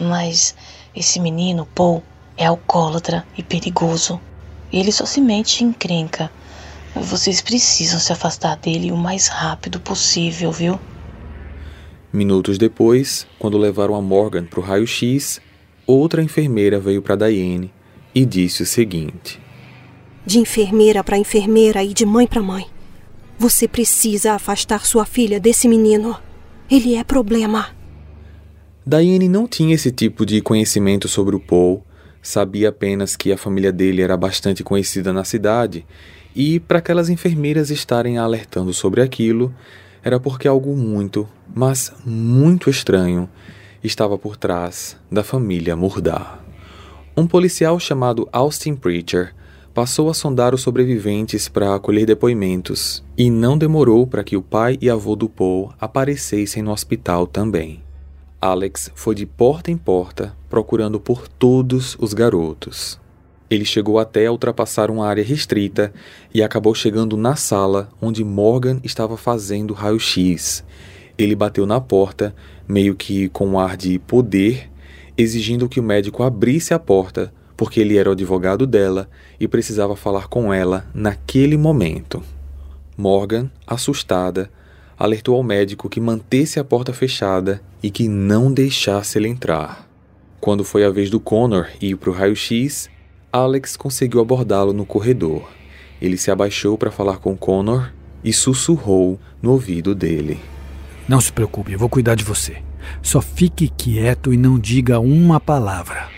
mas 0.00 0.54
esse 0.94 1.20
menino, 1.20 1.66
Paul, 1.74 2.02
é 2.36 2.46
alcoólatra 2.46 3.26
e 3.36 3.42
perigoso. 3.42 4.20
Ele 4.72 4.90
só 4.92 5.04
se 5.04 5.20
mete 5.20 5.62
em 5.62 5.68
encrenca. 5.68 6.30
Vocês 6.94 7.40
precisam 7.40 8.00
se 8.00 8.12
afastar 8.12 8.56
dele 8.56 8.90
o 8.90 8.96
mais 8.96 9.28
rápido 9.28 9.78
possível, 9.78 10.50
viu? 10.50 10.80
Minutos 12.12 12.56
depois, 12.56 13.26
quando 13.38 13.58
levaram 13.58 13.94
a 13.94 14.00
Morgan 14.00 14.44
para 14.44 14.60
o 14.60 14.62
raio-x, 14.62 15.40
outra 15.86 16.22
enfermeira 16.22 16.80
veio 16.80 17.02
para 17.02 17.16
Diane 17.16 17.70
e 18.14 18.24
disse 18.24 18.62
o 18.62 18.66
seguinte: 18.66 19.38
De 20.26 20.40
enfermeira 20.40 21.04
para 21.04 21.16
enfermeira 21.16 21.84
e 21.84 21.94
de 21.94 22.04
mãe 22.04 22.26
para 22.26 22.42
mãe. 22.42 22.66
Você 23.38 23.68
precisa 23.68 24.32
afastar 24.32 24.84
sua 24.84 25.04
filha 25.04 25.38
desse 25.38 25.68
menino. 25.68 26.18
Ele 26.68 26.96
é 26.96 27.04
problema. 27.04 27.68
Diane 28.84 29.28
não 29.28 29.46
tinha 29.46 29.76
esse 29.76 29.92
tipo 29.92 30.26
de 30.26 30.40
conhecimento 30.40 31.06
sobre 31.06 31.36
o 31.36 31.40
Paul, 31.40 31.84
sabia 32.20 32.70
apenas 32.70 33.14
que 33.14 33.32
a 33.32 33.38
família 33.38 33.70
dele 33.70 34.02
era 34.02 34.16
bastante 34.16 34.64
conhecida 34.64 35.12
na 35.12 35.22
cidade, 35.22 35.86
e 36.34 36.58
para 36.58 36.80
aquelas 36.80 37.08
enfermeiras 37.08 37.70
estarem 37.70 38.18
alertando 38.18 38.74
sobre 38.74 39.02
aquilo, 39.02 39.54
era 40.02 40.18
porque 40.18 40.48
algo 40.48 40.76
muito, 40.76 41.28
mas 41.54 41.92
muito 42.04 42.68
estranho 42.68 43.30
estava 43.82 44.18
por 44.18 44.36
trás 44.36 44.96
da 45.10 45.22
família 45.22 45.76
Murdar. 45.76 46.44
Um 47.16 47.28
policial 47.28 47.78
chamado 47.78 48.28
Austin 48.32 48.74
Preacher 48.74 49.35
passou 49.76 50.08
a 50.08 50.14
sondar 50.14 50.54
os 50.54 50.62
sobreviventes 50.62 51.50
para 51.50 51.74
acolher 51.74 52.06
depoimentos 52.06 53.04
e 53.14 53.28
não 53.28 53.58
demorou 53.58 54.06
para 54.06 54.24
que 54.24 54.34
o 54.34 54.40
pai 54.40 54.78
e 54.80 54.88
avô 54.88 55.14
do 55.14 55.28
Paul 55.28 55.70
aparecessem 55.78 56.62
no 56.62 56.72
hospital 56.72 57.26
também. 57.26 57.82
Alex 58.40 58.90
foi 58.94 59.14
de 59.14 59.26
porta 59.26 59.70
em 59.70 59.76
porta 59.76 60.34
procurando 60.48 60.98
por 60.98 61.28
todos 61.28 61.94
os 62.00 62.14
garotos. 62.14 62.98
Ele 63.50 63.66
chegou 63.66 63.98
até 63.98 64.24
a 64.24 64.32
ultrapassar 64.32 64.90
uma 64.90 65.06
área 65.06 65.22
restrita 65.22 65.92
e 66.32 66.42
acabou 66.42 66.74
chegando 66.74 67.14
na 67.14 67.36
sala 67.36 67.90
onde 68.00 68.24
Morgan 68.24 68.80
estava 68.82 69.18
fazendo 69.18 69.74
raio-x. 69.74 70.64
Ele 71.18 71.34
bateu 71.34 71.66
na 71.66 71.82
porta, 71.82 72.34
meio 72.66 72.94
que 72.94 73.28
com 73.28 73.46
um 73.46 73.58
ar 73.58 73.76
de 73.76 73.98
poder, 73.98 74.70
exigindo 75.18 75.68
que 75.68 75.80
o 75.80 75.82
médico 75.82 76.22
abrisse 76.22 76.72
a 76.72 76.78
porta, 76.78 77.30
porque 77.56 77.80
ele 77.80 77.96
era 77.96 78.08
o 78.08 78.12
advogado 78.12 78.66
dela 78.66 79.08
e 79.40 79.48
precisava 79.48 79.96
falar 79.96 80.28
com 80.28 80.52
ela 80.52 80.86
naquele 80.94 81.56
momento. 81.56 82.22
Morgan, 82.96 83.50
assustada, 83.66 84.50
alertou 84.98 85.36
ao 85.36 85.42
médico 85.42 85.88
que 85.88 86.00
mantesse 86.00 86.58
a 86.58 86.64
porta 86.64 86.92
fechada 86.92 87.62
e 87.82 87.90
que 87.90 88.08
não 88.08 88.52
deixasse 88.52 89.18
ele 89.18 89.28
entrar. 89.28 89.88
Quando 90.40 90.64
foi 90.64 90.84
a 90.84 90.90
vez 90.90 91.10
do 91.10 91.20
Connor 91.20 91.68
ir 91.80 91.96
para 91.96 92.10
o 92.10 92.12
raio-x, 92.12 92.88
Alex 93.32 93.76
conseguiu 93.76 94.20
abordá-lo 94.20 94.72
no 94.72 94.86
corredor. 94.86 95.48
Ele 96.00 96.16
se 96.16 96.30
abaixou 96.30 96.76
para 96.78 96.90
falar 96.90 97.18
com 97.18 97.36
Connor 97.36 97.92
e 98.22 98.32
sussurrou 98.32 99.18
no 99.42 99.52
ouvido 99.52 99.94
dele. 99.94 100.38
Não 101.08 101.20
se 101.20 101.32
preocupe, 101.32 101.72
eu 101.72 101.78
vou 101.78 101.88
cuidar 101.88 102.14
de 102.14 102.24
você. 102.24 102.62
Só 103.02 103.20
fique 103.20 103.68
quieto 103.68 104.32
e 104.32 104.36
não 104.36 104.58
diga 104.58 105.00
uma 105.00 105.40
palavra. 105.40 106.15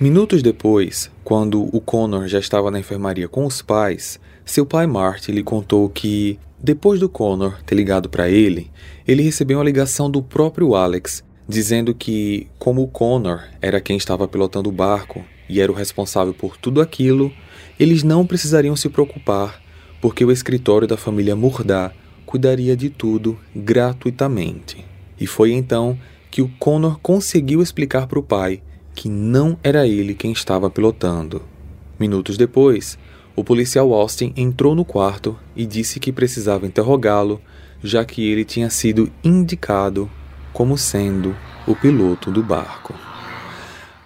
Minutos 0.00 0.42
depois, 0.42 1.10
quando 1.22 1.62
o 1.74 1.80
Connor 1.80 2.26
já 2.26 2.38
estava 2.38 2.70
na 2.70 2.80
enfermaria 2.80 3.28
com 3.28 3.46
os 3.46 3.62
pais, 3.62 4.18
seu 4.44 4.66
pai 4.66 4.86
Marty 4.86 5.30
lhe 5.30 5.42
contou 5.42 5.88
que, 5.88 6.38
depois 6.58 6.98
do 6.98 7.08
Connor 7.08 7.62
ter 7.64 7.74
ligado 7.74 8.08
para 8.08 8.28
ele, 8.28 8.70
ele 9.06 9.22
recebeu 9.22 9.58
uma 9.58 9.64
ligação 9.64 10.10
do 10.10 10.22
próprio 10.22 10.74
Alex 10.74 11.22
dizendo 11.48 11.94
que, 11.94 12.48
como 12.58 12.82
o 12.82 12.88
Connor 12.88 13.42
era 13.60 13.80
quem 13.80 13.96
estava 13.96 14.26
pilotando 14.26 14.70
o 14.70 14.72
barco 14.72 15.24
e 15.48 15.60
era 15.60 15.70
o 15.70 15.74
responsável 15.74 16.32
por 16.32 16.56
tudo 16.56 16.80
aquilo, 16.80 17.32
eles 17.78 18.02
não 18.02 18.26
precisariam 18.26 18.74
se 18.74 18.88
preocupar, 18.88 19.60
porque 20.00 20.24
o 20.24 20.32
escritório 20.32 20.88
da 20.88 20.96
família 20.96 21.36
Murdá 21.36 21.92
cuidaria 22.24 22.76
de 22.76 22.88
tudo 22.90 23.38
gratuitamente. 23.54 24.84
E 25.20 25.26
foi 25.26 25.52
então 25.52 25.98
que 26.30 26.42
o 26.42 26.50
Connor 26.58 26.98
conseguiu 27.00 27.62
explicar 27.62 28.06
para 28.06 28.18
o 28.18 28.22
pai 28.22 28.62
que 28.94 29.08
não 29.08 29.58
era 29.62 29.86
ele 29.86 30.14
quem 30.14 30.32
estava 30.32 30.70
pilotando. 30.70 31.42
Minutos 31.98 32.36
depois, 32.36 32.98
o 33.34 33.42
policial 33.42 33.92
Austin 33.92 34.32
entrou 34.36 34.74
no 34.74 34.84
quarto 34.84 35.38
e 35.56 35.64
disse 35.64 35.98
que 35.98 36.12
precisava 36.12 36.66
interrogá-lo, 36.66 37.40
já 37.82 38.04
que 38.04 38.28
ele 38.30 38.44
tinha 38.44 38.68
sido 38.70 39.10
indicado 39.24 40.10
como 40.52 40.76
sendo 40.76 41.34
o 41.66 41.74
piloto 41.74 42.30
do 42.30 42.42
barco. 42.42 42.94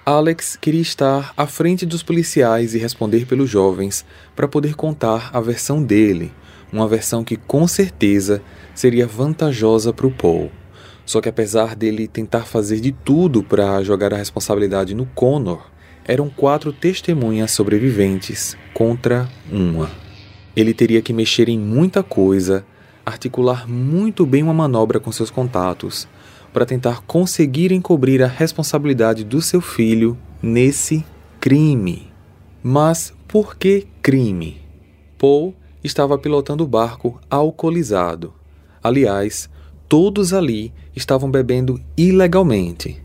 Alex 0.04 0.56
queria 0.56 0.80
estar 0.80 1.32
à 1.36 1.48
frente 1.48 1.84
dos 1.84 2.02
policiais 2.02 2.74
e 2.74 2.78
responder 2.78 3.26
pelos 3.26 3.50
jovens 3.50 4.04
para 4.36 4.46
poder 4.46 4.76
contar 4.76 5.30
a 5.32 5.40
versão 5.40 5.82
dele, 5.82 6.32
uma 6.72 6.86
versão 6.86 7.24
que 7.24 7.36
com 7.36 7.66
certeza 7.66 8.40
seria 8.72 9.06
vantajosa 9.06 9.92
para 9.92 10.06
o 10.06 10.12
Paul. 10.12 10.52
Só 11.06 11.20
que 11.20 11.28
apesar 11.28 11.76
dele 11.76 12.08
tentar 12.08 12.42
fazer 12.42 12.80
de 12.80 12.90
tudo 12.90 13.42
para 13.42 13.80
jogar 13.82 14.12
a 14.12 14.16
responsabilidade 14.16 14.92
no 14.92 15.06
Connor, 15.06 15.70
eram 16.04 16.28
quatro 16.28 16.72
testemunhas 16.72 17.52
sobreviventes 17.52 18.56
contra 18.74 19.28
uma. 19.50 19.88
Ele 20.54 20.74
teria 20.74 21.00
que 21.00 21.12
mexer 21.12 21.48
em 21.48 21.58
muita 21.58 22.02
coisa, 22.02 22.66
articular 23.04 23.68
muito 23.68 24.26
bem 24.26 24.42
uma 24.42 24.52
manobra 24.52 24.98
com 24.98 25.12
seus 25.12 25.30
contatos, 25.30 26.08
para 26.52 26.66
tentar 26.66 27.02
conseguir 27.02 27.70
encobrir 27.70 28.22
a 28.22 28.26
responsabilidade 28.26 29.22
do 29.22 29.40
seu 29.40 29.60
filho 29.60 30.18
nesse 30.42 31.04
crime. 31.40 32.10
Mas 32.62 33.12
por 33.28 33.56
que 33.56 33.86
crime? 34.02 34.60
Paul 35.18 35.54
estava 35.84 36.18
pilotando 36.18 36.64
o 36.64 36.66
barco 36.66 37.20
alcoolizado. 37.30 38.34
Aliás, 38.82 39.48
todos 39.88 40.32
ali 40.32 40.72
estavam 40.94 41.30
bebendo 41.30 41.80
ilegalmente. 41.96 43.02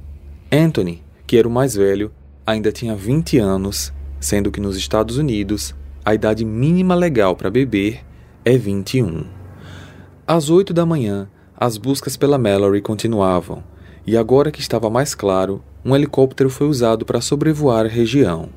Anthony, 0.52 1.04
que 1.28 1.38
era 1.38 1.48
o 1.48 1.52
mais 1.52 1.76
velho, 1.76 2.12
ainda 2.46 2.72
tinha 2.72 2.96
20 2.96 3.38
anos, 3.38 3.94
sendo 4.20 4.52
que 4.52 4.60
nos 4.60 4.76
Estados 4.76 5.18
Unidos 5.18 5.76
a 6.04 6.16
idade 6.16 6.44
mínima 6.44 6.96
legal 6.96 7.36
para 7.36 7.50
beber 7.50 8.04
é 8.44 8.58
21. 8.58 9.26
Às 10.26 10.50
8 10.50 10.74
da 10.74 10.86
manhã, 10.86 11.30
as 11.56 11.78
buscas 11.78 12.18
pela 12.18 12.38
Mallory 12.38 12.82
continuavam, 12.82 13.64
e 14.06 14.18
agora 14.18 14.52
que 14.52 14.60
estava 14.60 14.90
mais 14.90 15.14
claro, 15.14 15.64
um 15.86 15.96
helicóptero 15.96 16.50
foi 16.50 16.68
usado 16.68 17.06
para 17.06 17.22
sobrevoar 17.22 17.86
a 17.86 17.90
região. 17.90 18.50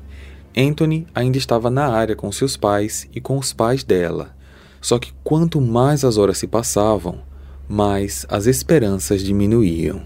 Anthony 0.57 1.05
ainda 1.13 1.37
estava 1.37 1.69
na 1.69 1.87
área 1.87 2.15
com 2.15 2.31
seus 2.31 2.57
pais 2.57 3.07
e 3.13 3.21
com 3.21 3.37
os 3.37 3.53
pais 3.53 3.83
dela. 3.83 4.35
Só 4.81 4.97
que 4.97 5.13
quanto 5.23 5.59
mais 5.59 6.03
as 6.03 6.17
horas 6.17 6.37
se 6.37 6.47
passavam, 6.47 7.19
mais 7.67 8.25
as 8.29 8.45
esperanças 8.45 9.23
diminuíam. 9.23 10.03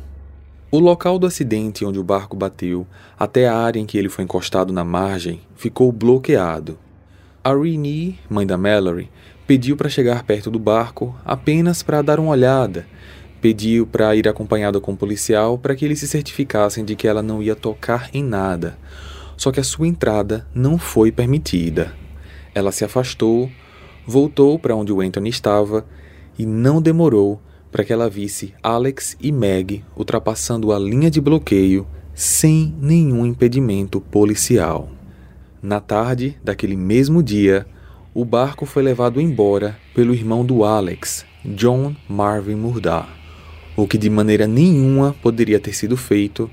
O 0.71 0.79
local 0.79 1.19
do 1.19 1.27
acidente 1.27 1.83
onde 1.83 1.99
o 1.99 2.03
barco 2.03 2.37
bateu, 2.37 2.87
até 3.17 3.47
a 3.47 3.57
área 3.57 3.79
em 3.79 3.85
que 3.85 3.97
ele 3.97 4.07
foi 4.07 4.23
encostado 4.23 4.71
na 4.71 4.83
margem, 4.83 5.41
ficou 5.55 5.91
bloqueado. 5.91 6.77
A 7.43 7.53
Renee, 7.53 8.19
mãe 8.29 8.45
da 8.45 8.57
Mallory, 8.57 9.09
pediu 9.47 9.75
para 9.75 9.89
chegar 9.89 10.23
perto 10.23 10.51
do 10.51 10.59
barco 10.59 11.15
apenas 11.25 11.81
para 11.81 12.01
dar 12.01 12.19
uma 12.19 12.31
olhada. 12.31 12.85
Pediu 13.41 13.87
para 13.87 14.15
ir 14.15 14.27
acompanhada 14.27 14.79
com 14.79 14.91
o 14.91 14.93
um 14.93 14.97
policial 14.97 15.57
para 15.57 15.75
que 15.75 15.83
eles 15.83 15.99
se 15.99 16.07
certificassem 16.07 16.85
de 16.85 16.95
que 16.95 17.07
ela 17.07 17.23
não 17.23 17.41
ia 17.41 17.55
tocar 17.55 18.09
em 18.13 18.23
nada. 18.23 18.77
Só 19.35 19.51
que 19.51 19.59
a 19.59 19.63
sua 19.63 19.87
entrada 19.87 20.47
não 20.53 20.77
foi 20.77 21.11
permitida. 21.11 21.93
Ela 22.53 22.71
se 22.71 22.85
afastou, 22.85 23.49
voltou 24.05 24.59
para 24.59 24.75
onde 24.75 24.93
o 24.93 25.01
Anthony 25.01 25.29
estava 25.29 25.85
e 26.37 26.45
não 26.45 26.81
demorou 26.81 27.41
para 27.71 27.83
que 27.83 27.93
ela 27.93 28.09
visse 28.09 28.53
Alex 28.63 29.15
e 29.21 29.31
Meg 29.31 29.83
ultrapassando 29.95 30.71
a 30.71 30.79
linha 30.79 31.09
de 31.09 31.21
bloqueio 31.21 31.87
sem 32.13 32.75
nenhum 32.81 33.25
impedimento 33.25 34.01
policial. 34.01 34.89
Na 35.61 35.79
tarde 35.79 36.37
daquele 36.43 36.75
mesmo 36.75 37.21
dia, 37.21 37.65
o 38.13 38.25
barco 38.25 38.65
foi 38.65 38.83
levado 38.83 39.21
embora 39.21 39.77
pelo 39.93 40.13
irmão 40.13 40.45
do 40.45 40.63
Alex, 40.63 41.25
John 41.45 41.95
Marvin 42.07 42.55
Murdaugh, 42.55 43.07
o 43.75 43.87
que 43.87 43.97
de 43.97 44.09
maneira 44.09 44.47
nenhuma 44.47 45.15
poderia 45.21 45.59
ter 45.59 45.73
sido 45.73 45.95
feito, 45.95 46.49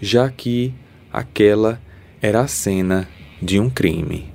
já 0.00 0.30
que 0.30 0.72
aquela 1.12 1.80
era 2.20 2.42
a 2.42 2.46
cena 2.46 3.08
de 3.42 3.58
um 3.58 3.70
crime. 3.70 4.32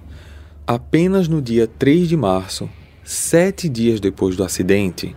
Apenas 0.65 1.27
no 1.27 1.41
dia 1.41 1.67
3 1.67 2.07
de 2.07 2.17
março, 2.17 2.69
sete 3.03 3.67
dias 3.67 3.99
depois 3.99 4.35
do 4.35 4.43
acidente, 4.43 5.15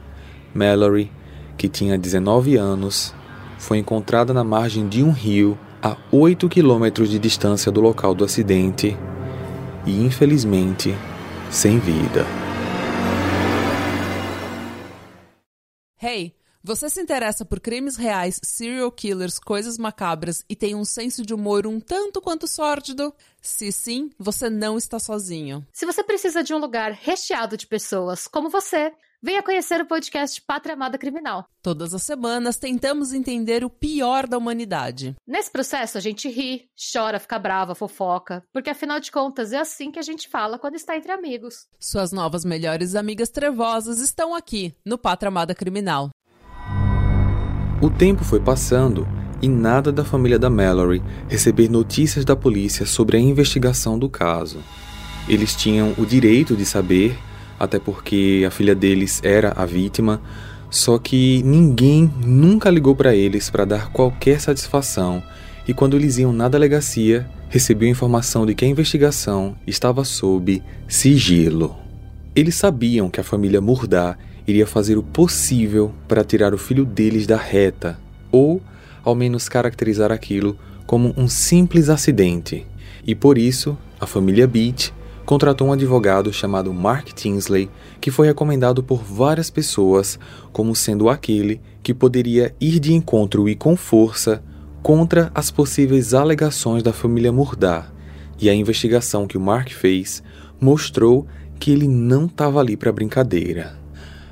Mallory, 0.56 1.12
que 1.56 1.68
tinha 1.68 1.98
19 1.98 2.56
anos, 2.56 3.14
foi 3.58 3.78
encontrada 3.78 4.32
na 4.32 4.42
margem 4.42 4.88
de 4.88 5.02
um 5.02 5.10
rio 5.10 5.58
a 5.82 5.96
8 6.10 6.48
quilômetros 6.48 7.10
de 7.10 7.18
distância 7.18 7.70
do 7.70 7.80
local 7.80 8.14
do 8.14 8.24
acidente 8.24 8.96
e, 9.86 10.04
infelizmente, 10.04 10.94
sem 11.50 11.78
vida. 11.78 12.26
Hey, 16.00 16.34
você 16.62 16.90
se 16.90 17.00
interessa 17.00 17.44
por 17.44 17.60
crimes 17.60 17.96
reais, 17.96 18.40
serial 18.42 18.90
killers, 18.90 19.38
coisas 19.38 19.78
macabras 19.78 20.44
e 20.48 20.56
tem 20.56 20.74
um 20.74 20.84
senso 20.84 21.24
de 21.24 21.32
humor 21.32 21.64
um 21.64 21.78
tanto 21.78 22.20
quanto 22.20 22.48
sórdido? 22.48 23.14
Se 23.40 23.70
sim, 23.70 24.10
você 24.18 24.50
não 24.50 24.76
está 24.76 24.98
sozinho. 24.98 25.64
Se 25.72 25.86
você 25.86 26.02
precisa 26.02 26.42
de 26.42 26.52
um 26.52 26.58
lugar 26.58 26.90
recheado 26.90 27.56
de 27.56 27.68
pessoas 27.68 28.26
como 28.26 28.50
você, 28.50 28.92
venha 29.26 29.42
conhecer 29.42 29.80
o 29.80 29.86
podcast 29.86 30.40
Pátria 30.46 30.74
Amada 30.74 30.96
Criminal. 30.96 31.48
Todas 31.60 31.92
as 31.92 32.04
semanas 32.04 32.58
tentamos 32.58 33.12
entender 33.12 33.64
o 33.64 33.68
pior 33.68 34.24
da 34.24 34.38
humanidade. 34.38 35.16
Nesse 35.26 35.50
processo 35.50 35.98
a 35.98 36.00
gente 36.00 36.28
ri, 36.28 36.66
chora, 36.92 37.18
fica 37.18 37.36
brava, 37.36 37.74
fofoca, 37.74 38.44
porque 38.52 38.70
afinal 38.70 39.00
de 39.00 39.10
contas 39.10 39.52
é 39.52 39.58
assim 39.58 39.90
que 39.90 39.98
a 39.98 40.02
gente 40.02 40.28
fala 40.28 40.60
quando 40.60 40.76
está 40.76 40.96
entre 40.96 41.10
amigos. 41.10 41.66
Suas 41.80 42.12
novas 42.12 42.44
melhores 42.44 42.94
amigas 42.94 43.28
trevosas 43.28 43.98
estão 43.98 44.32
aqui 44.32 44.72
no 44.86 44.96
Pátria 44.96 45.26
Amada 45.26 45.56
Criminal. 45.56 46.10
O 47.82 47.90
tempo 47.90 48.22
foi 48.22 48.38
passando 48.38 49.08
e 49.42 49.48
nada 49.48 49.90
da 49.90 50.04
família 50.04 50.38
da 50.38 50.48
Mallory 50.48 51.02
receber 51.28 51.68
notícias 51.68 52.24
da 52.24 52.36
polícia 52.36 52.86
sobre 52.86 53.16
a 53.16 53.20
investigação 53.20 53.98
do 53.98 54.08
caso. 54.08 54.62
Eles 55.28 55.56
tinham 55.56 55.92
o 55.98 56.06
direito 56.06 56.54
de 56.54 56.64
saber, 56.64 57.18
até 57.58 57.78
porque 57.78 58.44
a 58.46 58.50
filha 58.50 58.74
deles 58.74 59.20
era 59.24 59.52
a 59.56 59.64
vítima, 59.64 60.20
só 60.70 60.98
que 60.98 61.42
ninguém 61.44 62.10
nunca 62.24 62.70
ligou 62.70 62.94
para 62.94 63.14
eles 63.14 63.48
para 63.50 63.64
dar 63.64 63.90
qualquer 63.92 64.40
satisfação. 64.40 65.22
E 65.66 65.74
quando 65.74 65.96
eles 65.96 66.18
iam 66.18 66.32
na 66.32 66.48
delegacia, 66.48 67.28
recebiam 67.48 67.90
informação 67.90 68.44
de 68.44 68.54
que 68.54 68.64
a 68.64 68.68
investigação 68.68 69.56
estava 69.66 70.04
sob 70.04 70.62
sigilo. 70.86 71.76
Eles 72.34 72.54
sabiam 72.54 73.08
que 73.08 73.20
a 73.20 73.24
família 73.24 73.60
Murdá 73.60 74.16
iria 74.46 74.66
fazer 74.66 74.96
o 74.96 75.02
possível 75.02 75.92
para 76.06 76.22
tirar 76.22 76.54
o 76.54 76.58
filho 76.58 76.84
deles 76.84 77.26
da 77.26 77.36
reta, 77.36 77.98
ou 78.30 78.60
ao 79.02 79.14
menos 79.14 79.48
caracterizar 79.48 80.12
aquilo 80.12 80.56
como 80.86 81.12
um 81.16 81.28
simples 81.28 81.88
acidente. 81.88 82.66
E 83.06 83.14
por 83.14 83.38
isso, 83.38 83.76
a 84.00 84.06
família 84.06 84.46
Beach 84.46 84.92
contratou 85.26 85.66
um 85.66 85.72
advogado 85.72 86.32
chamado 86.32 86.72
Mark 86.72 87.08
Tinsley, 87.08 87.68
que 88.00 88.12
foi 88.12 88.28
recomendado 88.28 88.80
por 88.80 89.02
várias 89.02 89.50
pessoas 89.50 90.20
como 90.52 90.74
sendo 90.76 91.10
aquele 91.10 91.60
que 91.82 91.92
poderia 91.92 92.54
ir 92.60 92.78
de 92.78 92.94
encontro 92.94 93.48
e 93.48 93.56
com 93.56 93.76
força 93.76 94.40
contra 94.84 95.32
as 95.34 95.50
possíveis 95.50 96.14
alegações 96.14 96.80
da 96.80 96.92
família 96.92 97.32
Murdar. 97.32 97.92
E 98.40 98.48
a 98.48 98.54
investigação 98.54 99.26
que 99.26 99.36
o 99.36 99.40
Mark 99.40 99.70
fez 99.70 100.22
mostrou 100.60 101.26
que 101.58 101.72
ele 101.72 101.88
não 101.88 102.26
estava 102.26 102.60
ali 102.60 102.76
para 102.76 102.92
brincadeira. 102.92 103.76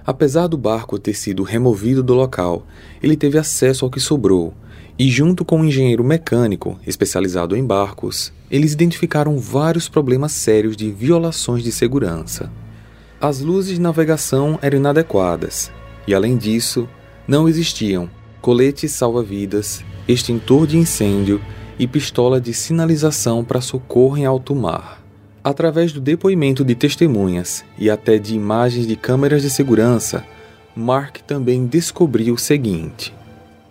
Apesar 0.07 0.47
do 0.47 0.57
barco 0.57 0.99
ter 0.99 1.15
sido 1.15 1.43
removido 1.43 2.05
do 2.05 2.15
local, 2.15 2.67
ele 3.03 3.17
teve 3.17 3.37
acesso 3.37 3.85
ao 3.85 3.91
que 3.91 3.99
sobrou, 3.99 4.55
e 4.99 5.09
junto 5.09 5.45
com 5.45 5.59
um 5.59 5.65
engenheiro 5.65 6.05
mecânico 6.05 6.79
especializado 6.87 7.57
em 7.57 7.65
barcos, 7.65 8.33
eles 8.51 8.73
identificaram 8.73 9.39
vários 9.39 9.89
problemas 9.89 10.33
sérios 10.33 10.77
de 10.77 10.91
violações 10.91 11.63
de 11.63 11.73
segurança. 11.73 12.51
As 13.21 13.41
luzes 13.41 13.75
de 13.75 13.81
navegação 13.81 14.59
eram 14.63 14.79
inadequadas, 14.79 15.73
e 16.07 16.15
além 16.15 16.37
disso, 16.37 16.89
não 17.27 17.49
existiam 17.49 18.09
colete 18.41 18.87
salva-vidas, 18.87 19.83
extintor 20.07 20.67
de 20.67 20.77
incêndio 20.77 21.41
e 21.79 21.87
pistola 21.87 22.39
de 22.39 22.53
sinalização 22.53 23.43
para 23.43 23.63
socorro 23.63 24.19
em 24.19 24.27
alto 24.27 24.55
mar. 24.55 25.03
Através 25.43 25.93
do 25.93 26.01
depoimento 26.01 26.63
de 26.63 26.75
testemunhas 26.75 27.65
e 27.79 27.89
até 27.89 28.19
de 28.19 28.35
imagens 28.35 28.87
de 28.87 28.97
câmeras 28.97 29.43
de 29.43 29.49
segurança, 29.49 30.25
Mark 30.77 31.19
também 31.27 31.67
descobriu 31.67 32.35
o 32.35 32.39
seguinte: 32.39 33.15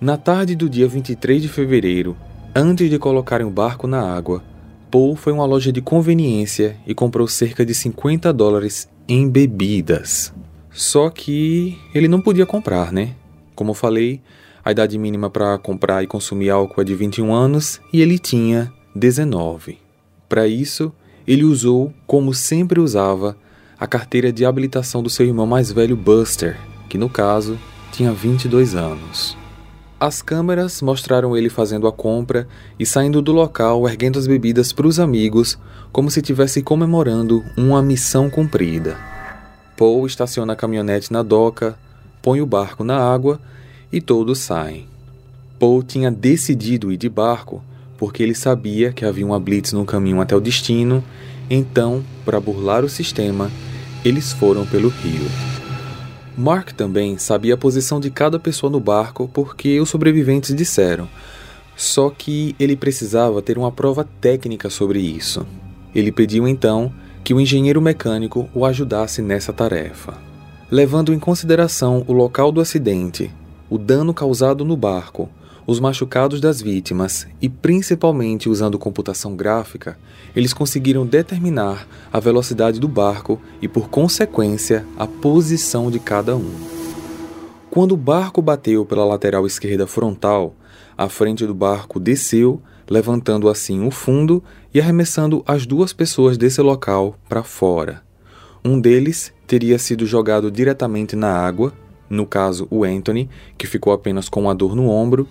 na 0.03 0.17
tarde 0.17 0.53
do 0.53 0.69
dia 0.69 0.85
23 0.85 1.41
de 1.41 1.47
fevereiro, 1.47 2.17
antes 2.53 2.89
de 2.89 2.99
colocarem 2.99 3.47
o 3.47 3.49
barco 3.49 3.87
na 3.87 4.01
água, 4.01 4.43
Paul 4.91 5.15
foi 5.15 5.31
a 5.31 5.35
uma 5.37 5.45
loja 5.45 5.71
de 5.71 5.81
conveniência 5.81 6.75
e 6.85 6.93
comprou 6.93 7.25
cerca 7.25 7.65
de 7.65 7.73
50 7.73 8.33
dólares 8.33 8.89
em 9.07 9.29
bebidas. 9.29 10.33
Só 10.69 11.09
que 11.09 11.79
ele 11.95 12.09
não 12.09 12.19
podia 12.19 12.45
comprar, 12.45 12.91
né? 12.91 13.15
Como 13.55 13.73
falei, 13.73 14.19
a 14.61 14.73
idade 14.73 14.97
mínima 14.97 15.29
para 15.29 15.57
comprar 15.57 16.03
e 16.03 16.07
consumir 16.07 16.49
álcool 16.49 16.81
é 16.81 16.83
de 16.83 16.93
21 16.95 17.33
anos 17.33 17.79
e 17.93 18.01
ele 18.01 18.19
tinha 18.19 18.73
19. 18.93 19.77
Para 20.27 20.45
isso, 20.45 20.91
ele 21.25 21.45
usou, 21.45 21.93
como 22.05 22.33
sempre 22.33 22.81
usava, 22.81 23.37
a 23.79 23.87
carteira 23.87 24.33
de 24.33 24.43
habilitação 24.43 25.01
do 25.01 25.09
seu 25.09 25.25
irmão 25.25 25.47
mais 25.47 25.71
velho 25.71 25.95
Buster, 25.95 26.59
que 26.89 26.97
no 26.97 27.09
caso 27.09 27.57
tinha 27.93 28.11
22 28.11 28.75
anos. 28.75 29.41
As 30.05 30.21
câmeras 30.21 30.81
mostraram 30.81 31.37
ele 31.37 31.47
fazendo 31.47 31.87
a 31.87 31.91
compra 31.93 32.45
e 32.77 32.85
saindo 32.85 33.21
do 33.21 33.31
local 33.31 33.87
erguendo 33.87 34.19
as 34.19 34.27
bebidas 34.27 34.73
para 34.73 34.85
os 34.85 34.99
amigos, 34.99 35.57
como 35.93 36.11
se 36.11 36.19
estivesse 36.19 36.61
comemorando 36.61 37.41
uma 37.55 37.81
missão 37.81 38.29
cumprida. 38.29 38.97
Paul 39.77 40.05
estaciona 40.05 40.51
a 40.51 40.55
caminhonete 40.57 41.09
na 41.09 41.23
doca, 41.23 41.79
põe 42.21 42.41
o 42.41 42.45
barco 42.45 42.83
na 42.83 42.97
água 42.97 43.39
e 43.93 44.01
todos 44.01 44.39
saem. 44.39 44.89
Paul 45.57 45.81
tinha 45.81 46.11
decidido 46.11 46.91
ir 46.91 46.97
de 46.97 47.07
barco 47.07 47.63
porque 47.97 48.21
ele 48.21 48.35
sabia 48.35 48.91
que 48.91 49.05
havia 49.05 49.25
uma 49.25 49.39
blitz 49.39 49.71
no 49.71 49.85
caminho 49.85 50.19
até 50.19 50.35
o 50.35 50.41
destino, 50.41 51.01
então, 51.49 52.03
para 52.25 52.41
burlar 52.41 52.83
o 52.83 52.89
sistema, 52.89 53.49
eles 54.03 54.33
foram 54.33 54.65
pelo 54.65 54.89
rio. 54.89 55.62
Mark 56.37 56.71
também 56.71 57.17
sabia 57.17 57.53
a 57.53 57.57
posição 57.57 57.99
de 57.99 58.09
cada 58.09 58.39
pessoa 58.39 58.71
no 58.71 58.79
barco 58.79 59.29
porque 59.31 59.79
os 59.79 59.89
sobreviventes 59.89 60.55
disseram, 60.55 61.07
só 61.75 62.09
que 62.09 62.55
ele 62.59 62.75
precisava 62.75 63.41
ter 63.41 63.57
uma 63.57 63.71
prova 63.71 64.07
técnica 64.19 64.69
sobre 64.69 64.99
isso. 64.99 65.45
Ele 65.93 66.11
pediu 66.11 66.47
então 66.47 66.91
que 67.23 67.33
o 67.33 67.39
engenheiro 67.39 67.81
mecânico 67.81 68.49
o 68.53 68.65
ajudasse 68.65 69.21
nessa 69.21 69.53
tarefa. 69.53 70.13
Levando 70.69 71.13
em 71.13 71.19
consideração 71.19 72.03
o 72.07 72.13
local 72.13 72.51
do 72.51 72.59
acidente, 72.59 73.31
o 73.69 73.77
dano 73.77 74.13
causado 74.13 74.65
no 74.65 74.75
barco, 74.75 75.29
os 75.65 75.79
machucados 75.79 76.41
das 76.41 76.61
vítimas 76.61 77.27
e 77.41 77.47
principalmente 77.47 78.49
usando 78.49 78.77
computação 78.77 79.35
gráfica, 79.35 79.97
eles 80.35 80.53
conseguiram 80.53 81.05
determinar 81.05 81.87
a 82.11 82.19
velocidade 82.19 82.79
do 82.79 82.87
barco 82.87 83.39
e, 83.61 83.67
por 83.67 83.89
consequência, 83.89 84.85
a 84.97 85.07
posição 85.07 85.89
de 85.89 85.99
cada 85.99 86.35
um. 86.35 86.51
Quando 87.69 87.93
o 87.93 87.97
barco 87.97 88.41
bateu 88.41 88.85
pela 88.85 89.05
lateral 89.05 89.47
esquerda 89.47 89.87
frontal, 89.87 90.53
a 90.97 91.09
frente 91.09 91.45
do 91.45 91.55
barco 91.55 91.99
desceu, 91.99 92.61
levantando 92.89 93.49
assim 93.49 93.85
o 93.85 93.89
fundo 93.89 94.43
e 94.73 94.79
arremessando 94.79 95.43
as 95.47 95.65
duas 95.65 95.93
pessoas 95.93 96.37
desse 96.37 96.61
local 96.61 97.17
para 97.27 97.43
fora. 97.43 98.03
Um 98.63 98.79
deles 98.79 99.33
teria 99.47 99.79
sido 99.79 100.05
jogado 100.05 100.51
diretamente 100.51 101.15
na 101.15 101.33
água, 101.33 101.73
no 102.09 102.25
caso 102.25 102.67
o 102.69 102.83
Anthony, 102.83 103.29
que 103.57 103.65
ficou 103.65 103.91
apenas 103.91 104.29
com 104.29 104.41
uma 104.41 104.53
dor 104.53 104.75
no 104.75 104.87
ombro, 104.87 105.27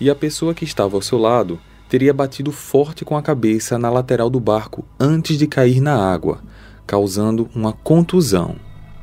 e 0.00 0.08
a 0.08 0.14
pessoa 0.14 0.54
que 0.54 0.64
estava 0.64 0.96
ao 0.96 1.02
seu 1.02 1.18
lado 1.18 1.58
teria 1.88 2.12
batido 2.12 2.52
forte 2.52 3.04
com 3.04 3.16
a 3.16 3.22
cabeça 3.22 3.78
na 3.78 3.90
lateral 3.90 4.28
do 4.28 4.38
barco 4.38 4.84
antes 5.00 5.38
de 5.38 5.46
cair 5.46 5.80
na 5.80 5.96
água, 5.96 6.40
causando 6.86 7.48
uma 7.54 7.72
contusão. 7.72 8.56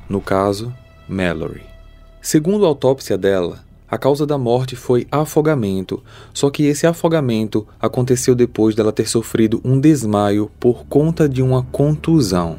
No 0.08 0.22
caso, 0.22 0.74
Mallory. 1.08 1.64
Segundo 2.22 2.66
a 2.66 2.68
autópsia 2.68 3.18
dela, 3.18 3.64
a 3.90 3.98
causa 3.98 4.26
da 4.26 4.38
morte 4.38 4.76
foi 4.76 5.08
afogamento, 5.12 6.04
só 6.34 6.50
que 6.50 6.64
esse 6.64 6.88
afogamento 6.88 7.68
aconteceu 7.80 8.36
depois 8.36 8.76
dela 8.76 8.92
ter 8.92 9.08
sofrido 9.08 9.62
um 9.64 9.80
desmaio 9.80 10.50
por 10.60 10.86
conta 10.86 11.30
de 11.30 11.42
uma 11.42 11.64
contusão. 11.64 12.58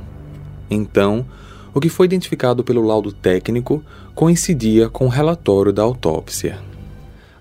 Então, 0.70 1.26
o 1.74 1.80
que 1.80 1.88
foi 1.88 2.06
identificado 2.06 2.64
pelo 2.64 2.84
laudo 2.84 3.12
técnico 3.12 3.82
coincidia 4.14 4.88
com 4.88 5.06
o 5.06 5.10
relatório 5.10 5.72
da 5.72 5.82
autópsia. 5.82 6.58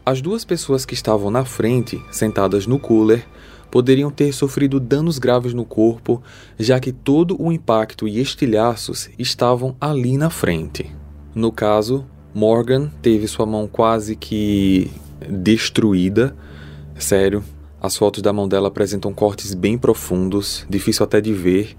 As 0.05 0.21
duas 0.21 0.45
pessoas 0.45 0.85
que 0.85 0.93
estavam 0.93 1.31
na 1.31 1.43
frente, 1.43 1.99
sentadas 2.11 2.67
no 2.67 2.77
cooler, 2.77 3.25
poderiam 3.71 4.11
ter 4.11 4.31
sofrido 4.33 4.79
danos 4.79 5.17
graves 5.17 5.51
no 5.51 5.65
corpo, 5.65 6.21
já 6.59 6.79
que 6.79 6.91
todo 6.91 7.35
o 7.41 7.51
impacto 7.51 8.07
e 8.07 8.19
estilhaços 8.19 9.09
estavam 9.17 9.75
ali 9.81 10.15
na 10.15 10.29
frente. 10.29 10.95
No 11.33 11.51
caso, 11.51 12.05
Morgan 12.35 12.91
teve 13.01 13.27
sua 13.27 13.47
mão 13.47 13.67
quase 13.67 14.15
que 14.15 14.91
destruída. 15.27 16.35
Sério, 16.99 17.43
as 17.81 17.97
fotos 17.97 18.21
da 18.21 18.31
mão 18.31 18.47
dela 18.47 18.67
apresentam 18.67 19.11
cortes 19.11 19.55
bem 19.55 19.75
profundos, 19.75 20.67
difícil 20.69 21.03
até 21.03 21.19
de 21.19 21.33
ver, 21.33 21.75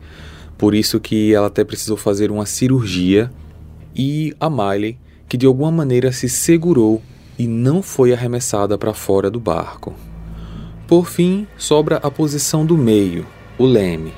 por 0.58 0.74
isso 0.74 0.98
que 0.98 1.32
ela 1.32 1.46
até 1.46 1.62
precisou 1.62 1.96
fazer 1.96 2.32
uma 2.32 2.44
cirurgia. 2.44 3.30
E 3.94 4.34
a 4.40 4.50
Miley, 4.50 4.98
que 5.28 5.36
de 5.36 5.46
alguma 5.46 5.70
maneira 5.70 6.10
se 6.10 6.28
segurou 6.28 7.00
e 7.38 7.46
não 7.46 7.82
foi 7.82 8.12
arremessada 8.12 8.78
para 8.78 8.94
fora 8.94 9.30
do 9.30 9.40
barco. 9.40 9.94
Por 10.86 11.06
fim, 11.06 11.46
sobra 11.56 11.96
a 11.96 12.10
posição 12.10 12.64
do 12.64 12.76
meio, 12.76 13.26
o 13.58 13.64
leme. 13.64 14.12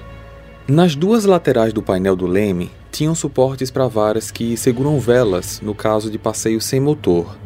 Nas 0.67 0.95
duas 0.95 1.25
laterais 1.25 1.73
do 1.73 1.83
painel 1.83 2.15
do 2.15 2.27
leme 2.27 2.71
tinham 2.93 3.15
suportes 3.15 3.71
para 3.71 3.89
varas 3.89 4.31
que 4.31 4.57
seguram 4.57 5.01
velas 5.01 5.61
no 5.63 5.75
caso 5.75 6.11
de 6.11 6.19
passeio 6.19 6.61
sem 6.61 6.79
motor, 6.79 7.39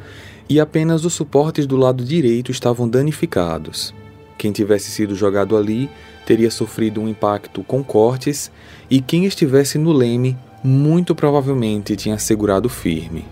e 0.48 0.58
apenas 0.58 1.04
os 1.04 1.14
suportes 1.14 1.66
do 1.66 1.76
lado 1.76 2.04
direito 2.04 2.50
estavam 2.50 2.88
danificados. 2.88 3.94
Quem 4.36 4.50
tivesse 4.50 4.90
sido 4.90 5.14
jogado 5.14 5.56
ali 5.56 5.88
teria 6.26 6.50
sofrido 6.50 7.00
um 7.00 7.08
impacto 7.08 7.62
com 7.62 7.82
cortes, 7.84 8.50
e 8.90 9.00
quem 9.00 9.24
estivesse 9.24 9.78
no 9.78 9.92
leme 9.92 10.36
muito 10.64 11.14
provavelmente 11.14 11.94
tinha 11.94 12.18
segurado 12.18 12.68
firme. 12.68 13.24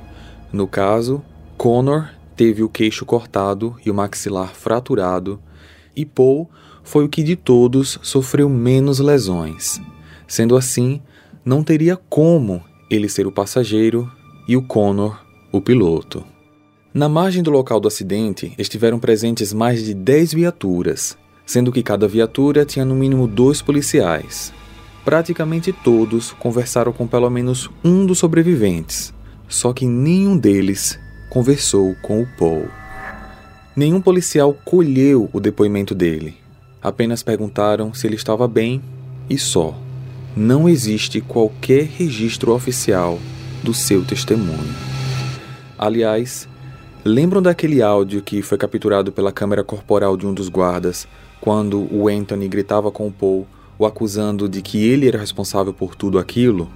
No 0.53 0.67
caso, 0.69 1.23
Connor 1.57 2.11
teve 2.41 2.63
o 2.63 2.71
queixo 2.71 3.05
cortado 3.05 3.77
e 3.85 3.91
o 3.91 3.95
maxilar 3.95 4.55
fraturado, 4.55 5.39
e 5.95 6.07
Paul 6.07 6.49
foi 6.83 7.05
o 7.05 7.09
que 7.11 7.23
de 7.23 7.37
todos 7.37 7.99
sofreu 8.01 8.49
menos 8.49 8.99
lesões. 8.99 9.79
Sendo 10.27 10.57
assim, 10.57 11.03
não 11.45 11.63
teria 11.63 11.99
como 12.09 12.65
ele 12.91 13.11
ser 13.11 13.27
o 13.27 13.31
passageiro 13.31 14.11
e 14.49 14.57
o 14.57 14.63
Connor 14.63 15.23
o 15.53 15.61
piloto. 15.61 16.25
Na 16.95 17.11
margem 17.11 17.43
do 17.43 17.51
local 17.51 17.79
do 17.79 17.89
acidente 17.89 18.55
estiveram 18.57 18.99
presentes 18.99 19.53
mais 19.53 19.85
de 19.85 19.93
10 19.93 20.33
viaturas, 20.33 21.19
sendo 21.45 21.71
que 21.71 21.83
cada 21.83 22.09
viatura 22.09 22.65
tinha 22.65 22.87
no 22.87 22.95
mínimo 22.95 23.27
dois 23.27 23.61
policiais. 23.61 24.51
Praticamente 25.05 25.75
todos 25.75 26.33
conversaram 26.33 26.91
com 26.91 27.07
pelo 27.07 27.29
menos 27.29 27.69
um 27.85 28.07
dos 28.07 28.17
sobreviventes, 28.17 29.13
só 29.47 29.75
que 29.75 29.85
nenhum 29.85 30.39
deles 30.39 30.99
conversou 31.31 31.95
com 32.03 32.21
o 32.21 32.27
Paul. 32.37 32.69
Nenhum 33.75 34.01
policial 34.01 34.53
colheu 34.65 35.31
o 35.33 35.39
depoimento 35.39 35.95
dele. 35.95 36.37
Apenas 36.83 37.23
perguntaram 37.23 37.95
se 37.95 38.07
ele 38.07 38.17
estava 38.17 38.49
bem 38.49 38.83
e 39.29 39.39
só. 39.39 39.79
Não 40.37 40.69
existe 40.69 41.21
qualquer 41.21 41.85
registro 41.85 42.53
oficial 42.53 43.19
do 43.63 43.73
seu 43.73 44.05
testemunho. 44.05 44.75
Aliás, 45.79 46.49
lembram 47.05 47.41
daquele 47.41 47.81
áudio 47.81 48.23
que 48.23 48.43
foi 48.43 48.59
capturado 48.59 49.13
pela 49.13 49.33
câmera 49.33 49.63
corporal 49.63 50.17
de 50.17 50.27
um 50.27 50.35
dos 50.35 50.49
guardas 50.49 51.07
quando 51.41 51.89
o 51.95 52.09
Anthony 52.09 52.49
gritava 52.49 52.91
com 52.91 53.07
o 53.07 53.13
Paul, 53.13 53.47
o 53.79 53.87
acusando 53.87 54.49
de 54.49 54.61
que 54.61 54.85
ele 54.85 55.09
era 55.09 55.19
responsável 55.19 55.73
por 55.73 55.95
tudo 55.95 56.19
aquilo? 56.19 56.69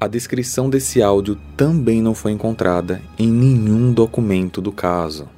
A 0.00 0.06
descrição 0.06 0.68
desse 0.68 1.00
áudio 1.00 1.38
também 1.56 2.02
não 2.02 2.14
foi 2.14 2.32
encontrada 2.32 3.00
em 3.18 3.28
nenhum 3.30 3.92
documento 3.92 4.60
do 4.60 4.72
caso. 4.72 5.28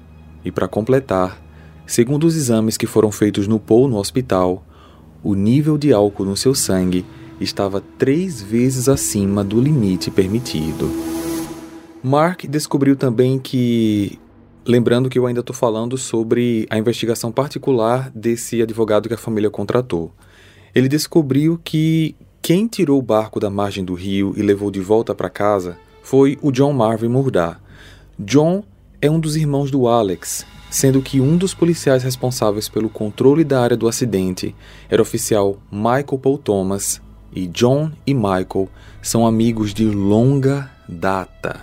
E 0.44 0.50
para 0.50 0.66
completar, 0.66 1.40
segundo 1.86 2.24
os 2.24 2.36
exames 2.36 2.76
que 2.76 2.86
foram 2.86 3.12
feitos 3.12 3.46
no 3.46 3.60
Paul 3.60 3.86
no 3.86 3.96
hospital, 3.96 4.64
o 5.22 5.34
nível 5.34 5.76
de 5.76 5.92
álcool 5.92 6.24
no 6.24 6.36
seu 6.36 6.54
sangue 6.54 7.04
estava 7.40 7.82
três 7.98 8.40
vezes 8.40 8.88
acima 8.88 9.44
do 9.44 9.60
limite 9.60 10.10
permitido. 10.10 10.90
Mark 12.02 12.44
descobriu 12.46 12.96
também 12.96 13.38
que. 13.38 14.18
Lembrando 14.64 15.08
que 15.08 15.18
eu 15.18 15.26
ainda 15.26 15.40
estou 15.40 15.54
falando 15.54 15.96
sobre 15.96 16.66
a 16.68 16.76
investigação 16.76 17.30
particular 17.30 18.10
desse 18.10 18.60
advogado 18.60 19.08
que 19.08 19.14
a 19.14 19.18
família 19.18 19.48
contratou. 19.48 20.12
Ele 20.74 20.88
descobriu 20.88 21.60
que 21.62 22.16
quem 22.46 22.68
tirou 22.68 23.00
o 23.00 23.02
barco 23.02 23.40
da 23.40 23.50
margem 23.50 23.84
do 23.84 23.92
rio 23.92 24.32
e 24.36 24.40
levou 24.40 24.70
de 24.70 24.78
volta 24.78 25.12
para 25.12 25.28
casa 25.28 25.76
foi 26.00 26.38
o 26.40 26.52
John 26.52 26.72
Marvin 26.72 27.08
Murdar. 27.08 27.60
John 28.16 28.62
é 29.02 29.10
um 29.10 29.18
dos 29.18 29.34
irmãos 29.34 29.68
do 29.68 29.88
Alex, 29.88 30.46
sendo 30.70 31.02
que 31.02 31.20
um 31.20 31.36
dos 31.36 31.52
policiais 31.52 32.04
responsáveis 32.04 32.68
pelo 32.68 32.88
controle 32.88 33.42
da 33.42 33.60
área 33.60 33.76
do 33.76 33.88
acidente 33.88 34.54
era 34.88 35.02
o 35.02 35.04
oficial 35.04 35.58
Michael 35.72 36.20
Paul 36.22 36.38
Thomas, 36.38 37.02
e 37.34 37.48
John 37.48 37.90
e 38.06 38.14
Michael 38.14 38.68
são 39.02 39.26
amigos 39.26 39.74
de 39.74 39.84
longa 39.84 40.70
data. 40.88 41.60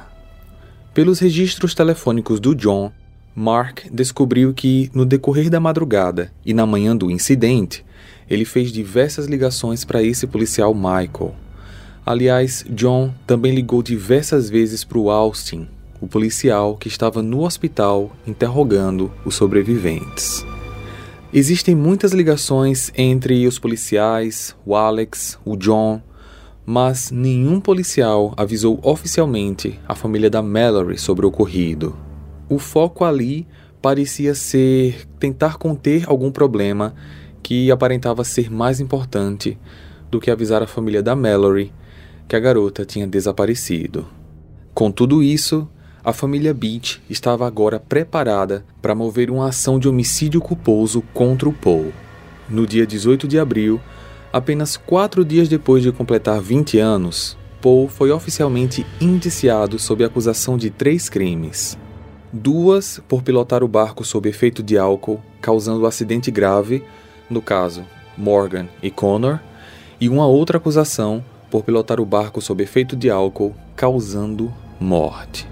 Pelos 0.93 1.17
registros 1.19 1.73
telefônicos 1.73 2.41
do 2.41 2.53
John, 2.53 2.91
Mark 3.33 3.85
descobriu 3.89 4.53
que, 4.53 4.91
no 4.93 5.05
decorrer 5.05 5.49
da 5.49 5.61
madrugada 5.61 6.33
e 6.45 6.53
na 6.53 6.65
manhã 6.65 6.93
do 6.93 7.09
incidente, 7.09 7.85
ele 8.29 8.45
fez 8.45 8.71
diversas 8.71 9.25
ligações 9.25 9.83
para 9.85 10.01
esse 10.01 10.25
policial 10.27 10.73
Michael. 10.73 11.35
Aliás, 12.05 12.65
John 12.69 13.13
também 13.25 13.55
ligou 13.55 13.81
diversas 13.81 14.49
vezes 14.49 14.83
para 14.83 14.97
o 14.97 15.09
Austin, 15.09 15.67
o 16.01 16.07
policial 16.07 16.75
que 16.75 16.87
estava 16.87 17.21
no 17.21 17.43
hospital 17.45 18.11
interrogando 18.27 19.11
os 19.25 19.35
sobreviventes. 19.35 20.45
Existem 21.31 21.73
muitas 21.73 22.11
ligações 22.11 22.91
entre 22.95 23.47
os 23.47 23.57
policiais, 23.57 24.55
o 24.65 24.75
Alex, 24.75 25.39
o 25.45 25.55
John, 25.55 26.01
mas 26.65 27.09
nenhum 27.09 27.59
policial 27.59 28.33
avisou 28.37 28.79
oficialmente 28.83 29.79
a 29.87 29.95
família 29.95 30.29
da 30.29 30.41
Mallory 30.41 30.97
sobre 30.97 31.25
o 31.25 31.29
ocorrido. 31.29 31.95
O 32.49 32.59
foco 32.59 33.03
ali 33.03 33.47
parecia 33.81 34.35
ser 34.35 35.07
tentar 35.19 35.57
conter 35.57 36.03
algum 36.07 36.31
problema 36.31 36.93
que 37.43 37.69
aparentava 37.69 38.23
ser 38.23 38.49
mais 38.49 38.79
importante 38.79 39.57
do 40.09 40.19
que 40.19 40.31
avisar 40.31 40.63
a 40.63 40.67
família 40.67 41.03
da 41.03 41.15
Mallory 41.15 41.73
que 42.27 42.35
a 42.35 42.39
garota 42.39 42.85
tinha 42.85 43.05
desaparecido. 43.05 44.07
Com 44.73 44.89
tudo 44.89 45.21
isso, 45.21 45.67
a 46.03 46.11
família 46.11 46.53
Beach 46.53 47.01
estava 47.09 47.45
agora 47.45 47.79
preparada 47.79 48.65
para 48.81 48.95
mover 48.95 49.29
uma 49.29 49.49
ação 49.49 49.77
de 49.77 49.87
homicídio 49.87 50.41
culposo 50.41 51.03
contra 51.13 51.47
o 51.47 51.53
Paul. 51.53 51.93
No 52.49 52.65
dia 52.65 52.87
18 52.87 53.27
de 53.27 53.37
abril, 53.37 53.79
apenas 54.31 54.75
quatro 54.75 55.23
dias 55.23 55.47
depois 55.47 55.83
de 55.83 55.91
completar 55.91 56.41
20 56.41 56.79
anos, 56.79 57.37
Paul 57.61 57.87
foi 57.87 58.11
oficialmente 58.11 58.85
indiciado 58.99 59.79
sob 59.79 60.03
acusação 60.03 60.57
de 60.57 60.69
três 60.69 61.07
crimes. 61.07 61.77
Duas 62.33 62.99
por 63.07 63.21
pilotar 63.21 63.63
o 63.63 63.67
barco 63.67 64.03
sob 64.03 64.27
efeito 64.27 64.61
de 64.61 64.77
álcool, 64.77 65.21
causando 65.39 65.83
um 65.83 65.85
acidente 65.85 66.29
grave, 66.31 66.83
no 67.29 67.41
caso 67.41 67.85
Morgan 68.17 68.67
e 68.81 68.89
Connor, 68.91 69.39
e 69.99 70.09
uma 70.09 70.27
outra 70.27 70.57
acusação 70.57 71.23
por 71.49 71.63
pilotar 71.63 71.99
o 71.99 72.05
barco 72.05 72.41
sob 72.41 72.63
efeito 72.63 72.95
de 72.95 73.09
álcool, 73.09 73.55
causando 73.75 74.51
morte. 74.79 75.47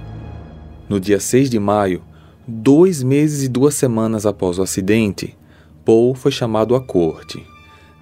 No 0.89 0.99
dia 0.99 1.19
6 1.19 1.49
de 1.49 1.59
maio, 1.59 2.01
dois 2.47 3.03
meses 3.03 3.43
e 3.43 3.47
duas 3.47 3.75
semanas 3.75 4.25
após 4.25 4.59
o 4.59 4.63
acidente, 4.63 5.37
Paul 5.85 6.15
foi 6.15 6.31
chamado 6.31 6.75
à 6.75 6.81
corte. 6.81 7.45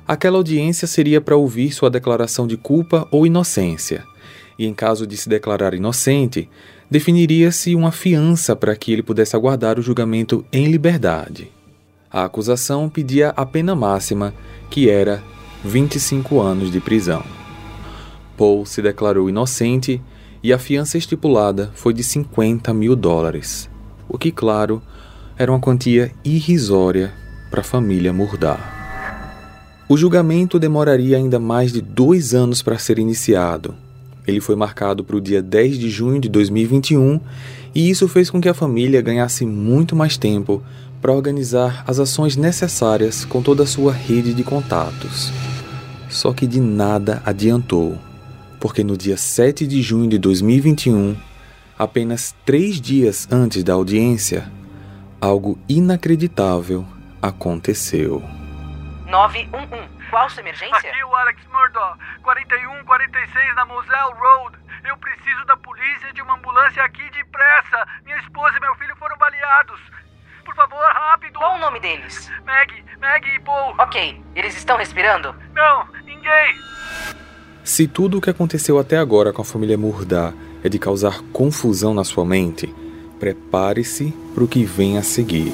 Aquela 0.07 0.37
audiência 0.37 0.87
seria 0.87 1.21
para 1.21 1.37
ouvir 1.37 1.71
sua 1.71 1.89
declaração 1.89 2.47
de 2.47 2.57
culpa 2.57 3.07
ou 3.11 3.27
inocência, 3.27 4.03
e 4.57 4.65
em 4.65 4.73
caso 4.73 5.05
de 5.05 5.15
se 5.15 5.29
declarar 5.29 5.73
inocente, 5.73 6.49
definiria-se 6.89 7.75
uma 7.75 7.91
fiança 7.91 8.55
para 8.55 8.75
que 8.75 8.91
ele 8.91 9.03
pudesse 9.03 9.35
aguardar 9.35 9.77
o 9.77 9.81
julgamento 9.81 10.43
em 10.51 10.65
liberdade. 10.65 11.51
A 12.11 12.25
acusação 12.25 12.89
pedia 12.89 13.29
a 13.37 13.45
pena 13.45 13.75
máxima, 13.75 14.33
que 14.67 14.89
era 14.89 15.23
25 15.63 16.41
anos 16.41 16.71
de 16.71 16.79
prisão. 16.79 17.23
Paul 18.35 18.65
se 18.65 18.81
declarou 18.81 19.29
inocente 19.29 20.01
e 20.41 20.51
a 20.51 20.57
fiança 20.57 20.97
estipulada 20.97 21.71
foi 21.75 21.93
de 21.93 22.03
50 22.03 22.73
mil 22.73 22.95
dólares, 22.95 23.69
o 24.07 24.17
que, 24.17 24.31
claro, 24.31 24.81
era 25.37 25.51
uma 25.51 25.59
quantia 25.59 26.11
irrisória 26.25 27.13
para 27.51 27.61
a 27.61 27.63
família 27.63 28.11
Murdar. 28.11 28.79
O 29.87 29.95
julgamento 29.95 30.57
demoraria 30.57 31.15
ainda 31.15 31.39
mais 31.39 31.71
de 31.71 31.81
dois 31.81 32.33
anos 32.33 32.63
para 32.63 32.79
ser 32.79 32.97
iniciado. 32.97 33.75
Ele 34.25 34.41
foi 34.41 34.55
marcado 34.55 35.03
para 35.03 35.15
o 35.15 35.21
dia 35.21 35.41
10 35.41 35.77
de 35.77 35.89
junho 35.89 36.19
de 36.19 36.29
2021 36.29 37.19
e 37.73 37.89
isso 37.89 38.07
fez 38.07 38.29
com 38.29 38.41
que 38.41 38.49
a 38.49 38.53
família 38.53 39.01
ganhasse 39.01 39.45
muito 39.45 39.95
mais 39.95 40.17
tempo 40.17 40.63
para 41.01 41.11
organizar 41.13 41.83
as 41.87 41.99
ações 41.99 42.35
necessárias 42.35 43.25
com 43.25 43.41
toda 43.41 43.63
a 43.63 43.67
sua 43.67 43.91
rede 43.91 44.33
de 44.33 44.43
contatos. 44.43 45.31
Só 46.09 46.33
que 46.33 46.47
de 46.47 46.59
nada 46.59 47.21
adiantou 47.25 47.97
porque 48.59 48.83
no 48.83 48.97
dia 48.97 49.15
7 49.15 49.65
de 49.65 49.81
junho 49.81 50.09
de 50.09 50.19
2021, 50.19 51.17
apenas 51.77 52.35
três 52.45 52.79
dias 52.81 53.27
antes 53.31 53.63
da 53.63 53.73
audiência, 53.73 54.51
algo 55.21 55.57
inacreditável 55.67 56.85
aconteceu. 57.21 58.21
911, 59.07 59.89
qual 60.09 60.29
sua 60.29 60.41
emergência? 60.41 60.75
Aqui 60.77 61.03
o 61.03 61.15
Alex 61.15 61.41
Murdoch, 61.47 61.97
4146 62.21 63.55
na 63.55 63.65
Moselle 63.65 64.13
Road. 64.19 64.57
Eu 64.87 64.97
preciso 64.97 65.45
da 65.45 65.55
polícia 65.57 66.11
de 66.13 66.21
uma 66.21 66.35
ambulância 66.35 66.83
aqui 66.83 67.09
depressa. 67.11 67.87
Minha 68.03 68.17
esposa 68.19 68.57
e 68.57 68.61
meu 68.61 68.75
filho 68.75 68.95
foram 68.97 69.17
baleados. 69.17 69.79
Por 70.49 70.55
favor, 70.55 70.79
rápido. 70.79 71.37
Qual 71.37 71.57
o 71.57 71.59
nome 71.59 71.79
deles? 71.79 72.27
Meg, 72.43 72.83
Meg 72.99 73.35
e 73.35 73.39
Paul. 73.41 73.75
Ok, 73.77 74.19
eles 74.35 74.57
estão 74.57 74.77
respirando? 74.77 75.35
Não, 75.53 75.85
ninguém. 76.03 76.55
Se 77.63 77.87
tudo 77.87 78.17
o 78.17 78.21
que 78.21 78.31
aconteceu 78.31 78.79
até 78.79 78.97
agora 78.97 79.31
com 79.31 79.43
a 79.43 79.45
família 79.45 79.77
Murdar 79.77 80.33
é 80.63 80.67
de 80.67 80.79
causar 80.79 81.21
confusão 81.31 81.93
na 81.93 82.03
sua 82.03 82.25
mente, 82.25 82.73
prepare-se 83.19 84.11
para 84.33 84.43
o 84.43 84.47
que 84.47 84.65
vem 84.65 84.97
a 84.97 85.03
seguir. 85.03 85.53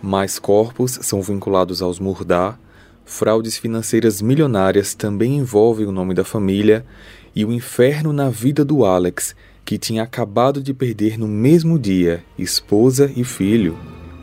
Mais 0.00 0.38
corpos 0.38 0.92
são 1.02 1.20
vinculados 1.20 1.82
aos 1.82 1.98
Murdar, 1.98 2.56
fraudes 3.04 3.58
financeiras 3.58 4.22
milionárias 4.22 4.94
também 4.94 5.38
envolvem 5.38 5.86
o 5.86 5.92
nome 5.92 6.14
da 6.14 6.22
família 6.22 6.86
e 7.34 7.44
o 7.44 7.50
inferno 7.50 8.12
na 8.12 8.30
vida 8.30 8.64
do 8.64 8.84
Alex, 8.84 9.34
que 9.64 9.76
tinha 9.76 10.04
acabado 10.04 10.62
de 10.62 10.72
perder 10.72 11.18
no 11.18 11.26
mesmo 11.26 11.80
dia 11.80 12.22
esposa 12.38 13.10
e 13.16 13.24
filho, 13.24 13.76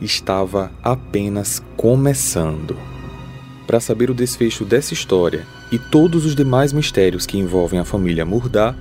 estava 0.04 0.72
apenas 0.82 1.62
começando. 1.76 2.76
Para 3.66 3.80
saber 3.80 4.10
o 4.10 4.14
desfecho 4.14 4.64
dessa 4.64 4.92
história 4.92 5.46
e 5.70 5.78
todos 5.78 6.26
os 6.26 6.34
demais 6.34 6.72
mistérios 6.72 7.24
que 7.24 7.38
envolvem 7.38 7.78
a 7.78 7.84
família 7.84 8.24
Murdar, 8.24 8.76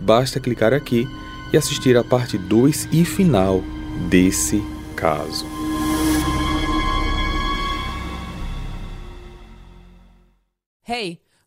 basta 0.00 0.40
clicar 0.40 0.72
aqui 0.72 1.06
e 1.52 1.56
assistir 1.56 1.96
a 1.96 2.04
parte 2.04 2.38
2 2.38 2.88
e 2.92 3.04
final 3.04 3.62
desse 4.08 4.62
caso. 4.96 5.46
Hey, 10.86 11.20